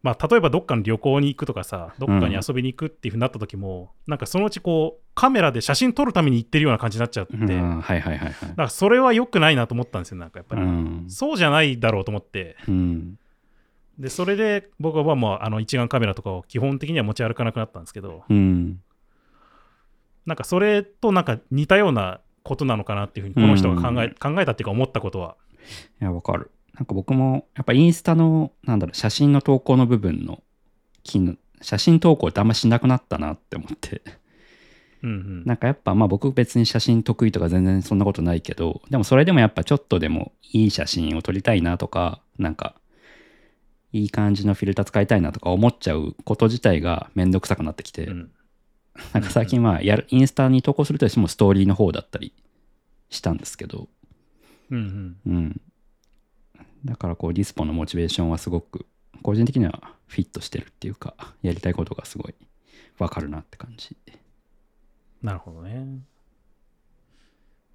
[0.01, 8.33] まあ、例えばどっかの旅行に行くとかさ、どっかに遊びに行くっていうふうになった時も、なんかそのうちこう、カメラで写真撮るために行ってるような感じになっちゃって、うんだはいはいはいはい。
[8.33, 10.61] からそれは良くないなと思ったんですよ、なんかやっぱり。
[10.61, 11.05] うん。
[11.09, 13.19] そうじゃないだろうと思って、うん。
[13.97, 18.81] で、それで僕はもうあの一眼カメラとかを基本的には持ち歩かなくなったんですけど、うん。
[20.29, 25.35] なんかそれとなんか似たようなことなのかなっていうふうにこの人が考え,、うん考えたっていうか思ったことは。
[25.99, 26.51] いや、わかる。
[26.75, 30.41] なんか僕も、やっぱインスタの、なんだろう、写真の投稿の部分の
[31.61, 34.03] 写真投稿ってあんましなくなったなって思って。
[35.01, 35.43] うんうん。
[35.45, 42.75] なんかやっぱまあ僕別に写真得意とか全然そんなことないけど、でもそれでもやっぱちょっとでもいい写真を撮りたいなとか、なんか
[43.91, 48.31] いい感じのフィルター使いたいなとか思っちゃうこと自体がめんどくさくなってきて、うん
[49.13, 52.33] なんか最近まあやる、インスタに投稿するとしてもストーリーの方だったり
[53.09, 53.87] したんですけど、
[54.69, 55.61] うんうんうん。
[56.85, 58.85] だからこうディスポのモチベーションはすごく
[59.21, 62.35] 個人的にはフィットしてるっていうか、やりたいことがすごい
[62.97, 63.95] わかるなって感じ。
[65.21, 65.85] なるほどね。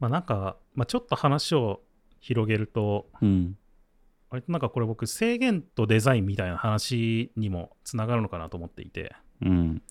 [0.00, 1.80] まあなんか、まあ、ちょっと話を
[2.20, 3.56] 広げると、うん。
[4.30, 9.82] 割となんかこれ僕制限とデザインみたいな話にもつながるのかなと思っていて、うん。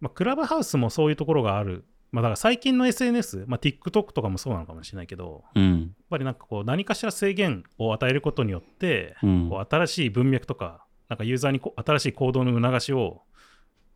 [0.00, 1.84] まあ、クラブハウスもそういうところがある。
[2.12, 5.94] まあだから最近の SNS、まあ、TikTok とかもそうなのかもしれないけど、やっうん。
[6.08, 13.22] ぱりなんかこう何かしら制限を与えることによって、うんこう新しい文脈とか、なんかユーザーに新しい行動の促しを、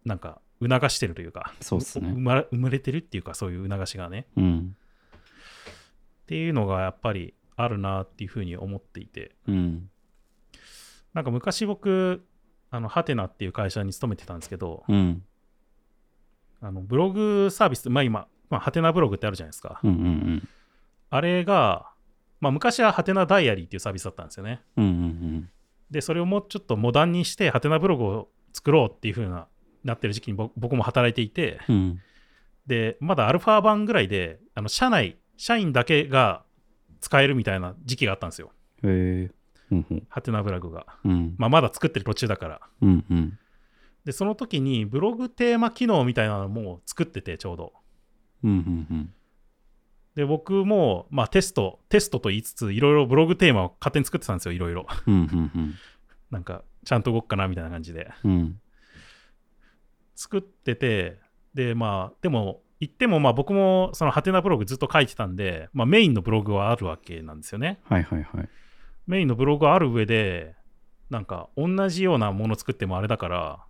[0.04, 4.26] なんか促してるというか、そうっすね生まれ生まれてるっていうか、そういう促しがね。
[4.36, 4.76] うん。
[6.22, 9.90] っていうのがやっぱりあるなっていうふうに思っていて、うん。
[11.14, 12.24] なんか昔僕、
[12.70, 15.22] あの、ハテナっていう会社に勤めてたんですけど、うん。
[16.64, 19.80] あのブログサービス、まあ今、まあ、ハテナブログってあるじゃないですか。
[19.84, 19.90] うん。
[19.90, 20.48] うん。
[21.10, 21.90] あれが、
[22.40, 24.62] まあ昔はハテナダイアリーっていうサービスだったんですよね。
[24.76, 24.84] うん。
[24.84, 25.50] うん。
[25.90, 29.46] で、それをもうちょっとモダンにして、ハテナブログを作ろうっていう風な、
[29.84, 32.00] なってる時期に僕僕も働いていて、うん。
[32.66, 36.44] で、まだアルファ版ぐらいで、あの社内、社員だけが
[37.00, 38.52] 使えるみたいな時期があったんですよ。
[38.82, 39.30] へえ。
[39.70, 39.86] うん。
[39.90, 40.06] うん。
[40.08, 40.86] ハテナブログが。
[41.04, 41.34] うん。
[41.36, 42.60] まあまだ作ってる途中だから。
[42.80, 43.04] うん。
[43.10, 43.38] うん。
[44.04, 47.72] で、その時にブログテーマ機能みたいなのも作ってて、ちょうど。
[48.42, 48.50] うん。
[48.50, 48.54] う
[48.94, 49.14] ん。
[50.14, 54.86] で、僕も、まあテスト、テストと言いつつ、いろいろブログテーマを勝手に作ってたんですよ、いろいろ。
[55.06, 55.14] うん。
[55.14, 55.18] う
[55.58, 55.74] ん。
[56.30, 58.10] なんか、ちゃんと動くかなみたいな感じで。
[58.24, 58.60] うん。
[60.14, 61.18] 作ってて、
[61.54, 67.80] で、まあ、でも、言っても、まあ僕も、そのハテナブログずっと書いてたんで、まあメインのブログはあるわけなんですよね。
[67.84, 68.48] はいはいはい。
[69.06, 70.54] メインのブログがある上で、
[71.10, 73.64] なんか、同じようなもの作ってもあれだから、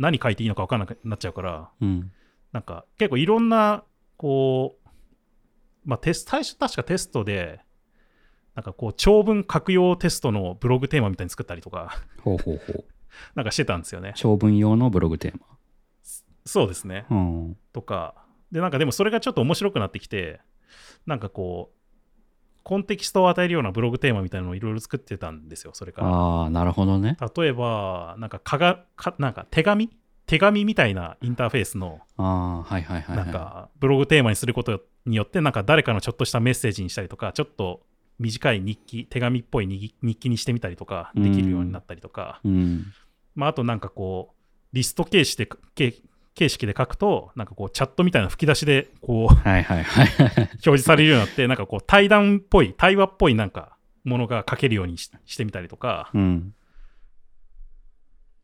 [0.00, 2.10] 何書いていいのか分からなくなっちゃうから、うん。
[2.52, 3.84] なんか結構いろんな、
[4.16, 4.88] こう、
[5.84, 7.60] まあテスト、最初確かテストで、
[8.54, 12.84] なんかこう長文書く用テストのブログテーマみたいに作ったりとか、ほうほうほう。
[13.36, 14.12] なんかしてたんですよね。
[14.16, 15.40] 長文用のブログテー
[16.46, 17.04] そうですね。
[17.10, 17.16] マ。
[17.16, 17.56] うん。
[17.72, 18.14] とか、
[18.50, 20.40] で、なんかでもそれがちょっと面白くなってきて、
[21.06, 21.79] なんかこう、
[22.62, 26.08] コンテキストを与えるようなブログテーマみたいなのをいろいろ作ってたんですよ、それから。
[26.08, 27.16] ああ、なるほどね。
[27.36, 29.90] 例えば、なんかかがか、なんか手紙
[30.26, 33.24] 手紙みたいなインターフェースの、ああ、はいはいはい、は。
[33.24, 37.82] ないんか、ブログテーマにすることによって、なんか誰かのちょっとしたメッセージにしたりとか、ちょっと
[38.20, 42.92] 短い日記、手紙っぽい日日記にしてみたりとか、できるようになったりとか、うん。
[43.34, 44.34] まあ、あとなんかこう、
[44.72, 45.48] リスト形式で、
[46.40, 50.08] 形形式で書くと、なんかこう、チャットみたいな吹き出しで、こう、はいはいはい。
[50.40, 56.54] 表示されるようになって、なんかこう、対談っぽい、対話っぽいなんか、ものが書けるようにししてみたりとか、うん。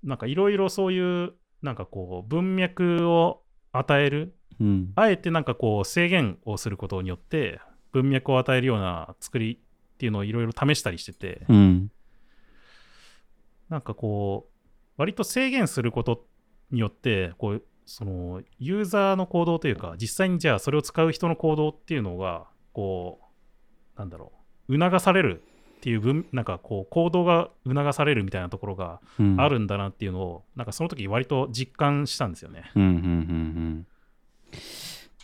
[0.04, 1.32] なんかいろいろそういう、
[1.62, 4.92] なんかこう、文脈を与える、うん。
[4.94, 7.60] あえてなんかこう、制限をすることによって、
[7.92, 11.90] 文脈を与えるような作りっていうのをいろいろ試したりしてて、うん。
[13.68, 14.56] なんかこう、
[14.98, 16.26] 割と制限すること
[16.70, 23.20] によって、こう、その、ユーザーの行動というか、実際にじゃあそれを使う人の行動っていうのが、こ
[23.96, 24.32] う、なんだろ
[24.68, 25.42] う、促される
[25.76, 29.40] っていう文、なんかこう、行動が促されるみたいなところがうん。
[29.40, 32.70] あるんだなっていうのを、なんかその時割と実感したんですよね。
[32.74, 33.86] うんうんうんうん。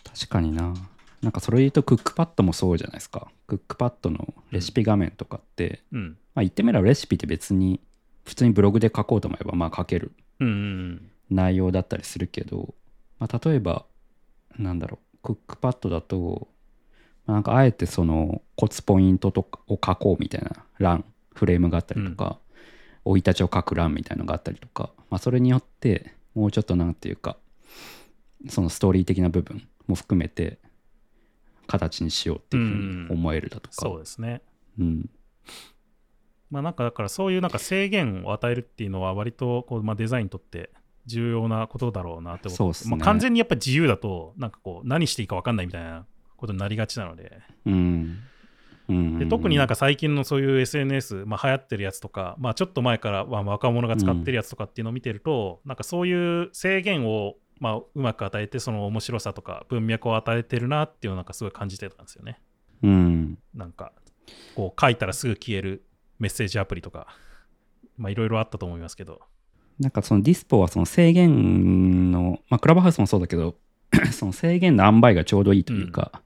[0.05, 0.73] 確かにな。
[1.21, 3.29] なんかそれ言うとクックパッドもそうじゃないですか。
[3.47, 6.17] クックパッドのレシピ画面とかって、うん。
[6.35, 7.81] まあ言ってみればレシピって別に
[8.25, 12.75] 普通にブログで書こうと思えばまあ書けるうんうん内容だったりするけど、
[13.19, 13.85] まあ、例えば
[14.59, 16.49] なんだろうクックパッドだと
[17.27, 22.39] まあなんかあえてそのコツポイントとかを書こうみたいな欄フレームがあったりとか
[23.05, 27.37] 生、い立ちを書く欄みたいなのがあったりとか、まあ、それによってもうちょっとなんていうか
[28.49, 30.59] そのストーリー的な部分も含めて
[31.67, 32.75] 形にしようっていうふう
[33.07, 34.43] に思えるだとか、そうですね。
[34.79, 35.11] うん。
[36.51, 40.71] まあなんかだからそういうなんか制限を与えるっていうのは割とこう、まあ、デザインにとって
[41.07, 42.97] 重要なことだろうなって思ってそうね。
[42.97, 47.41] まあ、完全にやっぱ自由だとなんかこう何していいか分かんないみたいなことになりがちなので。
[47.67, 48.19] うん。
[48.89, 49.19] うん。
[49.19, 62.41] で特になんか最近のそういう SNS、まあ、流行ってるやつとか、まあ、ちょっと前からまあ若者が使ってるやつとかっていうのを見てると、なんかそういう制限をまあうまく与えてその面白さとか文脈を与えてるなっていうのをなんかすごい感じてたんですよね。
[62.83, 63.39] うん。
[63.55, 63.93] なんか
[64.55, 65.85] こう書いたらすぐ消える
[66.19, 67.07] メッセージアプリとか
[67.97, 69.21] まあいろいろあったと思いますけど
[69.79, 73.57] なんかそのディスポはその制限の、まあ、クラブハウスもそうだけど
[74.13, 76.23] その制限の塩梅がちょうどいいというか、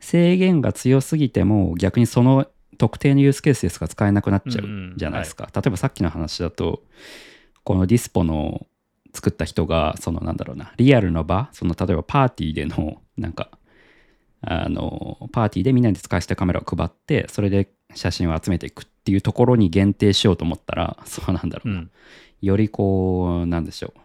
[0.00, 2.46] 制限が強すぎても逆にその
[2.78, 4.94] 特定のユースケースですが使えなくなっちゃうんううん。
[4.96, 6.82] じゃないですか、例えばさっきの話だと
[7.64, 8.66] このディスポの
[9.12, 13.50] 作った人がそのなんだろうなリアルの場その例えばパーティーでのなんか
[14.40, 21.90] あのパーティーでみんなで使わせたカメラを配ってそれで写真を集めていくっていうところに限定しようと思ったら そうなんだろうな、うん。
[22.42, 24.00] よりこうなんでしょう。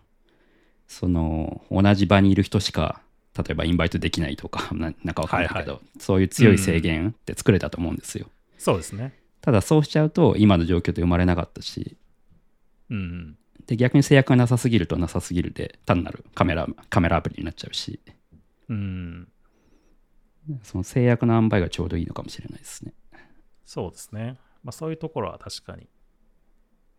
[0.88, 3.02] その同じ場にいる人しか
[3.36, 9.14] 例えばインバイトできないとか ななんかわかんないけど、そういう強い制限って作れたと思うんですよ、そうですね。
[9.42, 11.98] ただそうしちゃうと今の状況で生まれなかったし
[12.90, 13.38] うんうん。
[13.66, 18.00] で逆に制約がなさすぎるとなさすぎるで単なるカメラカメラアプリになっちゃうし。
[18.70, 19.28] うん。
[20.64, 22.94] その制約の塩梅がちょうどいいのかもしれないですね
[23.66, 24.38] そうですね。
[24.64, 25.88] まあそういうところは確かに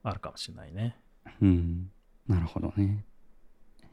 [0.03, 0.97] あるかもしれないね。
[1.41, 1.91] うん
[2.29, 3.05] なるほどね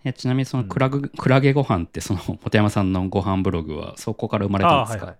[0.03, 5.19] えちなみにそのクラグ、クラゲご飯ってその本山さんのご飯ブログはそこから生まれたんですか、あはいはい。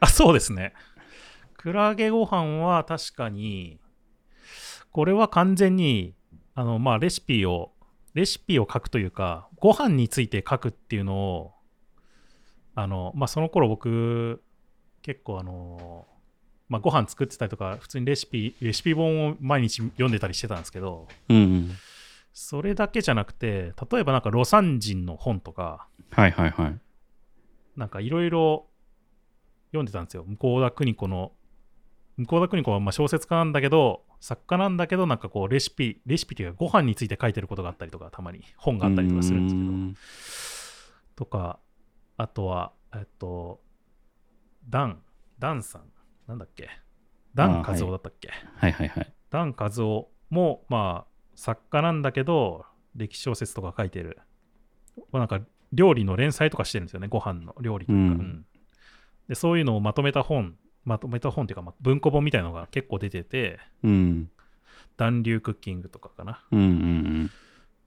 [0.00, 0.72] あ、そうですね。
[1.56, 3.80] クラゲご飯は確かに、
[4.92, 6.14] これは完全に、
[6.54, 7.72] あの、まあ、レシピを、
[8.12, 11.54] レシピを書くというか、ご飯について書くっていうのを、
[12.76, 14.44] あの、まあ、その頃僕、
[15.02, 16.06] 結構あの、
[16.68, 21.70] まあ、ご飯作ってたりとか、普通にレシピ、レシピ本を毎日読んでたりしてたんですけど、うんうん。
[22.32, 26.78] それだけじゃなくて、例えばなんか、魯山人の本とか、はいはいはい。
[27.76, 28.66] なんかいろいろ
[29.68, 30.24] 読んでたんですよ。
[30.38, 31.32] 向田邦子の、
[32.16, 39.96] 向田邦子はまあ小説家なんだけど、作家なんだけど、なんかこうレシピ、レシピというかご飯について書いてることがあったりとか、たまに本があったりとかするんですけど、うん。
[41.16, 41.58] とか、
[42.16, 43.60] あとは、えっと、
[44.68, 45.02] ダン、
[45.38, 45.82] ダンさん、
[46.26, 46.70] なんだっけ、
[47.34, 48.72] ダン和夫だったっけ、はい。
[48.72, 52.64] はいはいダン和夫も、まあ、作家なんだけど、
[52.94, 54.20] 歴史小説とか書いてる、
[55.12, 55.40] なんか
[55.72, 58.14] 料理の連載とかしてるんですよね、ご飯の料理というか。
[58.14, 58.20] うん。
[58.20, 58.46] うん。
[59.28, 64.30] でそういうのをまとめた本、まとめた本っていうか、まあ文庫本みたいなのが結構出てて、うん。
[64.96, 66.44] 暖流クッキングとかかな。
[66.52, 67.30] うんうん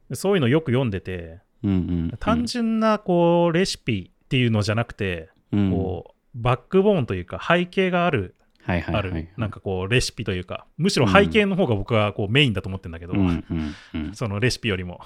[0.09, 2.17] でそういうのよく読んでて、うんうん。
[2.19, 5.71] 単純なこうレシピっていうのじゃなくて、うん。
[5.71, 9.03] こうバックボーンというか背景がある、はいはいはい。
[9.11, 14.13] あるなんかこうレシピというかむしろ背景の方が僕はこうメインだと思ってるんだけど、うんうんうん。
[14.13, 15.01] そのレシピよりも。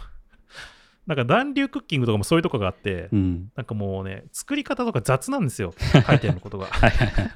[1.08, 3.52] なんか暖流クッキングとかもそういうとこがあって、うん。
[3.56, 5.74] なんかもうね作り方とか雑なんですよ
[6.08, 6.68] 書いてあることが。
[6.68, 7.32] はいはいはい。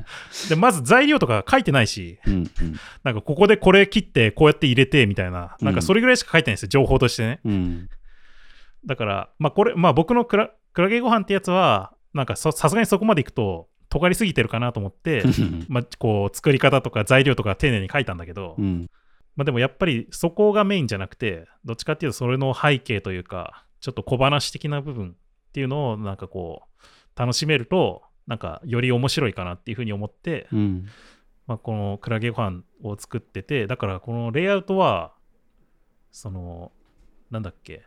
[0.49, 2.49] でまず材料とか書いてないしうんうん。
[3.03, 5.65] なんかここでこれ切ってこうやって入れてみたいなうん。
[5.65, 7.39] なんかそれぐらいしか書いてないんですよ情報としてね。
[7.43, 7.89] うん。
[8.85, 15.23] だからまあこれまあ僕のクラクラゲご飯ってやつはなんかそさすがにそこまでいくと尖りすぎてるかなと思って
[15.69, 18.89] まあ、こう作り方とか材料とか丁寧に書いたんだけど、うん。
[19.37, 30.87] まあ、でもやっぱりそこがメインじゃなくてどっちかっていうとそれの背景というかちょっと小話的な部分っていうのをなんかこう楽しめるとなんかより面白いかなっていうふうに思って、うん。
[31.47, 35.13] まあ、このクラゲご飯を作っててだからこのレイアウトは
[36.11, 36.71] その
[37.29, 37.83] なんだっけ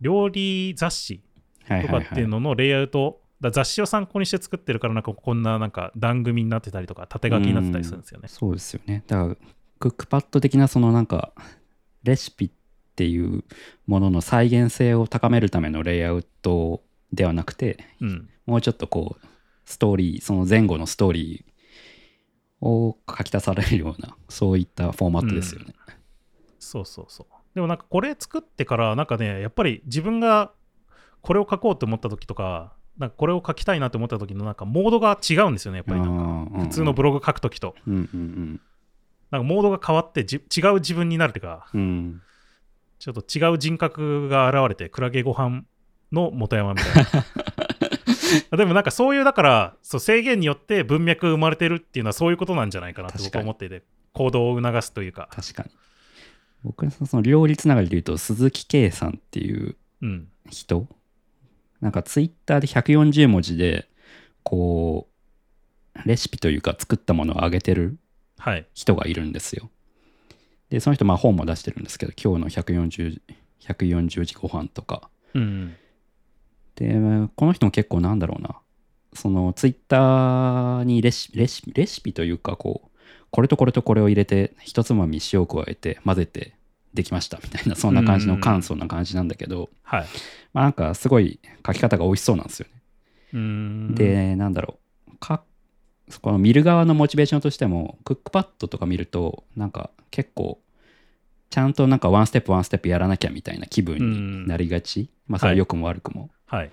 [0.00, 1.22] 料理雑誌
[1.66, 8.28] はいとかっていうののレイアウト、だ雑誌を参考にして作ってるからなんかこんななんか番組になってたりとか縦書きになってたりするんですよね。
[8.28, 9.04] そうですよね。
[9.06, 9.36] だから、
[9.78, 11.32] クックパッド的なそのなんか、
[12.02, 12.50] レシピっ
[12.96, 13.44] ていう
[13.86, 16.82] ものの再現性を高めるためのレイアウト
[17.12, 18.28] ではなくて、うん。
[18.46, 19.26] もうちょっとこう、
[19.64, 25.74] ストーリー、その前後のストーリーを書き出されるような、そういったフォーマットですよね。
[26.58, 27.38] そうそうそう。
[27.54, 30.52] でもなんかこれ作ってからなんかねやっぱり自分が
[31.22, 36.60] これを書こうと思った時とかなんかこれを書きたいなと思った時のなんかモードが違うんですよねやっぱりなんか。
[36.60, 37.74] 普通のブログ書く時と。
[37.86, 38.60] うんうん
[39.30, 41.68] なんかモードが変わってじ違う自分になるというか。
[41.74, 41.80] うん。
[41.80, 42.22] うん。
[42.98, 45.64] ちょっと違う人格が現れてクラゲご飯
[46.10, 47.04] の元山みたい
[48.50, 48.56] な。
[48.56, 53.82] でもなんかそういうだからそう制限によって文脈が生まれてるっていうのはそういうことなんじゃないかなって僕は思っていて。
[54.14, 55.28] 行動を促すというか。
[55.30, 55.70] 確かに。
[56.64, 60.28] 僕はその料理つながりで言うと、鈴木圭さんっていううん。
[60.50, 60.88] 人
[61.80, 63.88] なんかツイッターで140文字で
[64.42, 65.08] こ
[65.94, 67.98] うレシピというか作ったものを上げてる
[68.38, 68.66] はい。
[68.72, 69.68] 人がいるんですよ。
[70.70, 73.20] でその人まあ本も出してるんですけど今日の140
[73.60, 75.08] 140字ご飯とか。
[75.34, 75.74] うん
[76.76, 76.94] で
[77.34, 78.56] この人も結構なんだろうな。
[79.14, 82.98] そのツイッターにレシレシピレシピというかこう
[83.30, 86.54] これとこれとこれを入れて一つまみ塩を加えて混ぜて
[86.94, 90.06] できましたみたいなそんな感じの簡素な感じなんだけど、はい。
[90.52, 92.82] まあなんかすごい書き方が美味しそうなんですよね。
[93.34, 93.94] うーん。
[93.94, 95.16] で、なんだろう。
[95.18, 95.42] か
[96.22, 100.58] この見る側のモチベーションとしてもクックパッドとか見るとなんか結構
[101.50, 106.70] ちゃんとなんかワンステップワンステップやらなきゃみたいな気分になりがち、まあそれは良くも悪くも、はい。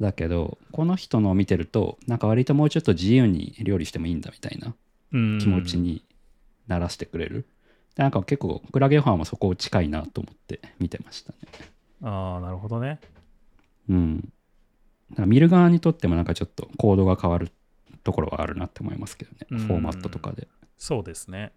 [0.00, 4.74] だけどこの人のを見てるとなんか割ともうちょっと自由に料理してもいいんだみたいな
[5.12, 5.38] うん。
[5.40, 6.04] 気持ちに
[6.66, 7.46] ならせてくれる、で
[7.96, 11.38] なんか結構クラゲファンはそこ近いなと思って見てましたね
[12.02, 13.00] ああなるほどね
[13.88, 14.32] うん。
[15.18, 17.50] 見る側にとってもなんかちょっとコードが変わる
[18.02, 19.38] ところはあるなって思いますけどね。
[19.50, 20.48] うんフォーマットとかで。
[20.76, 21.52] そうですね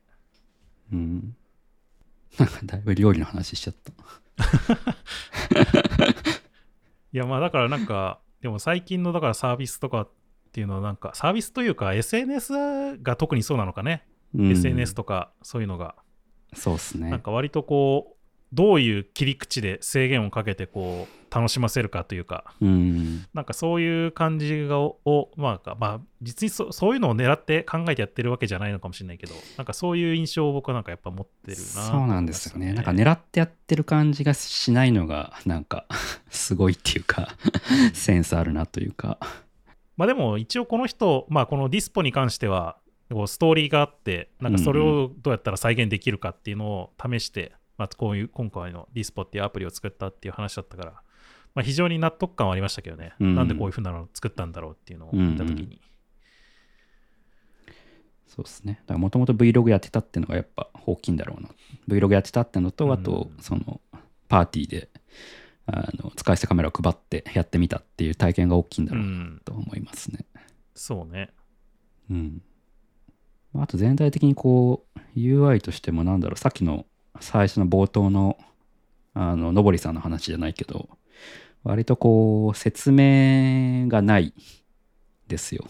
[0.93, 1.35] うん。
[2.37, 3.91] なんかだいぶ料理の話しちゃった。
[7.11, 10.09] いやまあだからなんかでも最近のだからサービスとかっ
[10.51, 15.95] ていうのはなんかサービスというか SNS が特にそうなのかね、うん SNS とかそういうのが
[16.53, 18.15] そうですねなんか割とこう
[18.51, 32.73] どういう切り口で制限をかけてこう楽しませるかというかうんなんかそういう感じがをまあ、まあ、実にそそういうのを狙って考えてやってるわけじゃないのかもしれないけどなんかそういう印象を僕はなんかやっぱ持ってるなとそうなんですよね。
[32.73, 35.85] なんかね狙ってやってる感じがしないのが、なんか
[36.29, 37.29] すごいっていうか、
[37.93, 39.17] センスあるなというか。
[39.95, 42.77] まあでも一応この人、まあこのディスポに関しては、
[43.11, 50.91] こうストーリーがあって、なんかそれをどうやったら再現できるかっていうのを試して、まあこういう今回のディスポっていうアプリを作ったっていう話だったから、
[51.55, 53.13] まあ非常に納得感はありましたけどね。
[53.19, 55.81] うんなんでこういうふうなのを作ったんだろうっていうのを見たときに。
[58.27, 58.79] そうですね。
[58.83, 61.49] だからもともと Vlog やってたっていうのがやっぱ大きいんだろうな。
[61.87, 63.81] Vlog やってたってのと、あとう、んその、
[64.27, 64.89] パーティーで、
[65.65, 70.25] あの、使い捨てカメラを配ってやってみたっていう体験が大きいんだうろうなんと思いますね。
[70.75, 71.31] そうね。
[72.11, 72.41] うん。
[73.55, 76.85] あと全体的にこう UI としてもなんだろうさっきの
[77.19, 78.37] 最初の冒頭の
[79.13, 80.87] あののぼりさんの話じゃないけど
[81.63, 84.33] 割とこう説明がない
[85.27, 85.65] ですよ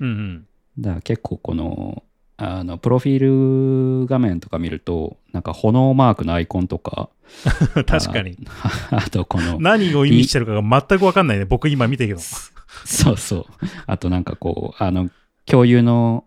[0.00, 0.46] うんうん。
[0.78, 2.02] だから結構この
[2.36, 7.08] あのプロフィール画面とか見るとなんか炎マークのアイコンとか
[7.86, 8.36] 確かに。
[8.90, 11.44] ああとこの何を意味してるかが全くわかんないね。
[11.44, 12.20] 僕今見てるけど。
[12.84, 13.46] そうそう。
[13.86, 15.10] あとなんかこう、あの、
[15.46, 16.24] 共有の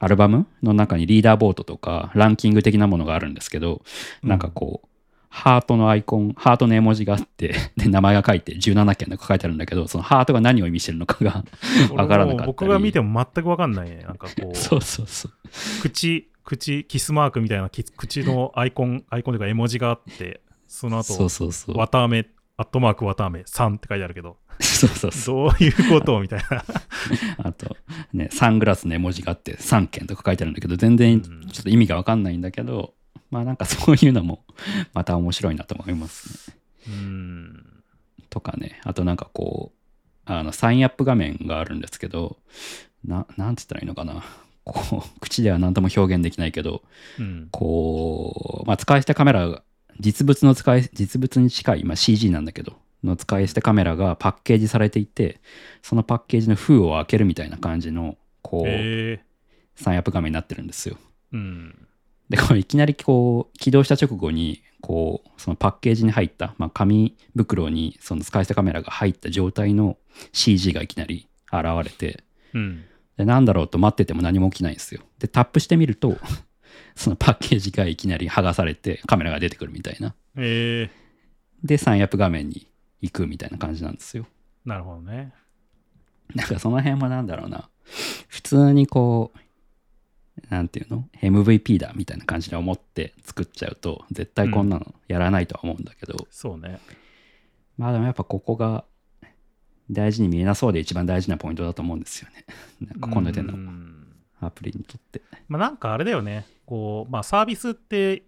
[0.00, 3.82] アルバムの中にリーダーボードとかランキング的なものがあるんですけど、
[4.22, 4.88] なんかこう、
[5.28, 11.44] ハートのアイコン、ハートの絵文字があって、 で、名前が書いて17件とか書いてあるんだけど、そのハートが何を意味してるのかが
[11.94, 14.02] わからなかった僕が見ても全くわかんないね。
[14.02, 14.56] なんかこう。
[14.56, 15.32] そうそうそう。
[15.82, 21.76] 口、口、キスマークみたいなき口のアイコン、アイコンというか絵文字があって、その後、そうそうそう。
[21.76, 22.26] わたあめ、
[22.60, 25.50] アットマークわたあめ3って書いてあるけど、そうそうそう。
[25.50, 26.62] どういうことみたいな。
[27.42, 27.74] あと、
[28.12, 32.92] ね、サングラスの絵文字があって3件とか書いてあるんだけど、全然ちょうんっと意味がわかんないんだけど、
[33.30, 34.44] まあなんかそういうのも
[34.92, 36.56] また面白いなと思いますね。
[36.88, 37.66] うーん。
[38.28, 39.78] とかね、あとなんかこう、
[40.26, 42.36] あの、サインアップ画面があるんですけど、
[43.02, 44.22] な、なんて言ったらいいのかな。
[44.64, 46.82] こう、口では何とも表現できないけど、
[47.18, 47.48] うん。
[47.50, 49.62] こう、まあ、使い捨てカメラが、
[49.98, 55.40] 実物の使い、実物に近い、まあ、CG なんだけど、の使い捨てカメラがパッケージされていて、
[55.82, 59.20] そのパッケージの封を開けるみたいな感じの、こう、え
[59.74, 60.96] サインアップ画面になってるんですよ。
[61.32, 61.86] ー、うん。
[62.28, 69.96] で、これいきなりこう、起動した直後に、こう、そのパッケージに入った、まあ、紙袋にその使い捨てカメラが入った状態の
[70.32, 72.22] CG がいきなり現れて、
[72.54, 72.84] うん。
[73.16, 75.02] で、なんだろうと待ってても何も起きないんですよ。
[75.18, 76.16] で、タップしてみると、
[76.94, 80.14] そのパッケージがいきなり剥がされてカメラが出てくるみたいな。
[80.36, 80.90] え
[81.64, 82.66] で、サインアップ画面に
[83.00, 84.26] 行くみたいな感じなんですよ。
[84.66, 85.32] ー、なるほどね。
[86.34, 87.68] なんかその辺もなんだろうな。
[88.28, 89.38] 普通にこう、
[90.48, 96.80] なんていうの ?MVP だみたいな感じで思って作っちゃうと、絶対こんなのやらないとは思うんだけど、そうね。
[97.76, 98.84] まあでもやっぱここが
[99.90, 102.44] 大事に見えなそうで一番大事なポイントだと思うんですよね。
[102.80, 103.99] なんかこの手のうん
[104.40, 105.22] アプリにとって。
[105.48, 106.46] まあなんかあれだよね。
[106.66, 108.24] こう、まあサービスって、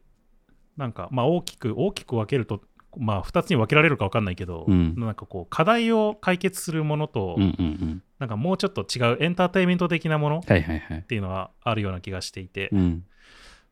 [0.76, 2.62] なんか、まあ大きく、大きく分けると、
[2.98, 8.02] まあ2つに分けられるか分かんないけど、うんなんかこう、課題を解決するものと、うんうんうん。
[8.18, 11.02] なんかもうちょっと違うエンターテインメント的なものっはいはいはい。
[11.02, 13.04] ていうのはあるような気がしていて、うん。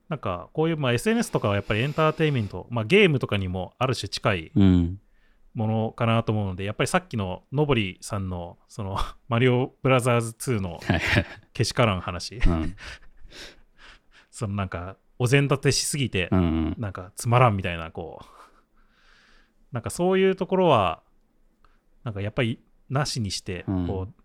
[0.09, 5.01] なんかこういう、まあ、SNS とかはやっぱりエンターテインメント、まあ、ゲームとかにもある種近いうん。
[5.55, 8.97] ものかなと思うので、やっぱりさっきののぼりさんの、その、
[9.29, 10.81] マリオブラザーズ2の。
[11.53, 12.77] けしからん話、うん。
[14.31, 16.75] そのなんか、お膳立てしすぎてう、んうん。
[16.79, 18.27] なんかつまらんみたいな、こう、
[19.73, 21.03] なんかそういうところは、
[22.05, 24.20] なんかやっぱりなしにして、うんこう、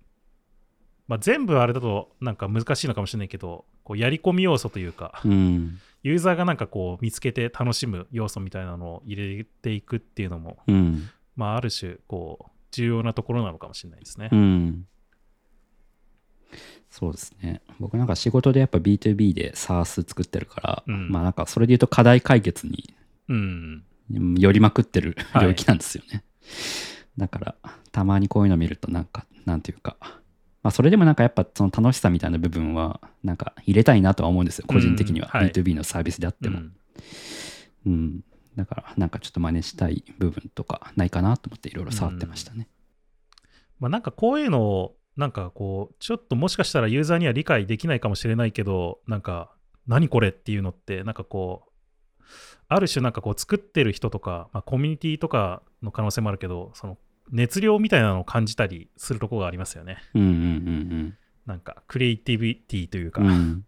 [1.08, 5.80] まあ、全部あれだとなんか難しいのかもしれないけど、こうやり込み要素というか、うん。
[6.04, 11.10] ユーザーがなんかこう見つけて楽しむ要素みたいなのを入れていくっていうのも、うん。
[11.36, 14.36] まあ、ある種、こう、重要なところなのかもしれないですねう。
[14.36, 14.88] ん。
[16.90, 17.62] そうですね。
[17.80, 22.94] 僕なんか仕事でやっぱ B2B で SARS 作ってるから、うんまあなんかそれで言うと課題解決に
[23.28, 23.84] うん。
[24.10, 26.24] 寄りまくってるはい領域なんですよね。
[27.18, 27.56] だから
[27.92, 29.98] たまにこういうの見るとなんかなんていうか
[30.66, 34.66] まあそれでもなんかやっぱその楽しさみたいな部分はなんか入れたいなとは思うんですよ。
[34.68, 36.74] 個人的には、うんはい B2B のサービスであっても、うん。
[37.86, 38.22] うん。
[38.56, 42.68] だからなんかちょっと真似したい部分とかないかなと思っていろいろ触ってましたね。
[43.80, 49.52] まあ、なんかこういうのを、なんかこう、ちょっともしかしたらユーザーには理解できないかもしれないけど、なんか、
[49.86, 52.24] 何これっていうのって、なんかこう、
[52.70, 56.98] ある種なんかこう作ってる人とか、まあ、コミュニティとかの可能性もあるけど、その
[57.32, 59.98] 熱量みたいなのを感じたりするところがありますよね。
[60.14, 63.28] うんうんうんなんかクリエイティビティというか、うん。
[63.28, 63.64] うなんん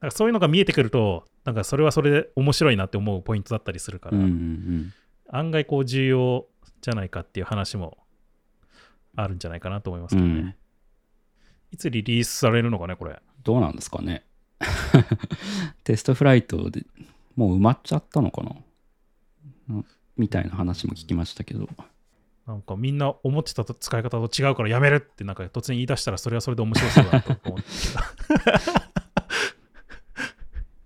[0.00, 4.92] かそういうのが見えてくると、なんかそれはそれで面白いなって思うポイントだったりするから、うんうん
[5.32, 6.46] 案外こう重要
[6.80, 7.98] じゃないかっていう話も
[9.14, 10.32] あるんじゃないかなと思いますけどね。
[10.34, 10.54] うん
[11.72, 13.20] いつリリースされるのかね、これ。
[13.44, 14.24] どうなんですかね。
[15.84, 16.84] テストフライトで
[17.36, 18.56] もう埋まっちゃったのかな？
[19.70, 21.68] うんみたいな話も聞きましたけど。
[22.50, 27.64] なんかみんな思ってた使い方と違うからやめるってなんか突然言い出したらそれはそれで面白そうだなと思って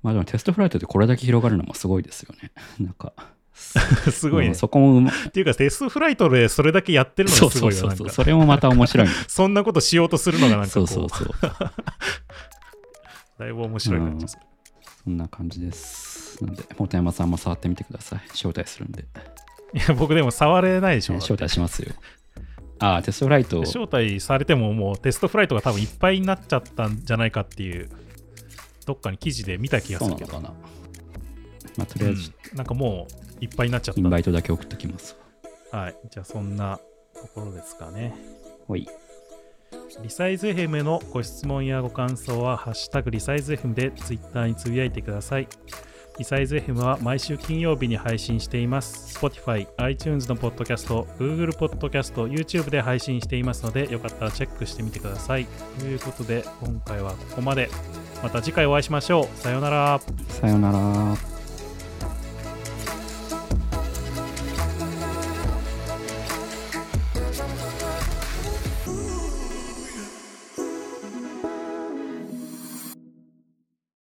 [0.03, 2.53] まあでもテストフライトでこれだけ広がるのもすごいですよね。
[2.79, 3.15] なんか。
[3.55, 4.55] すごいねうん。
[4.55, 7.81] そこもうまっていうかテストフライトでそれだけやってるのがすごいよ。
[7.81, 8.05] そうそうそう。
[8.05, 9.13] なんかそれもまた面白いの。
[9.27, 11.31] そんなことしようとするのがなんかこそううそうそう。
[13.39, 14.43] だいぶ面白い感じでする。
[15.05, 16.45] そんな感じです。
[16.45, 18.23] なんで、本山さんも触ってみてください。
[18.33, 19.07] 招待するんで。
[19.75, 21.15] いや、僕でも触れないでしょ。
[21.17, 21.93] 招待しますよ。
[22.79, 23.61] ああ、テストフライト。
[23.63, 27.89] 招待されてももうテストフライトが多分いっぱいになっちゃったんじゃないかっていう、
[28.87, 30.31] どっかに記事で見た気がするけど。
[30.33, 30.75] そうなのかな。
[31.77, 33.09] まあ、とりあえず、うんなんかも
[33.41, 35.17] ういっぱいになっちゃっインバイトだけ送っときます。
[35.73, 35.77] た。
[35.77, 35.97] はい。
[36.09, 36.79] じゃあそんな
[37.15, 38.15] ところですかね。
[38.69, 38.87] ほい。
[40.03, 45.49] リサイズ FM へのご質問やご感想は、ハッシュタグリサイズ FM でツイッターにつぶやいてください。
[46.19, 49.19] イサイズ FM は毎週金曜日に配信しています。
[49.19, 55.47] Spotify、iTunes のポッドキャスト、Google ポッドキャスト、YouTube で配信していますので、よかったらチェックしてみてください。
[55.81, 57.69] ということで、今回はここまで。
[58.23, 59.39] また次回お会いしましょう。
[59.39, 60.01] さようなら。
[60.29, 61.34] さようなら。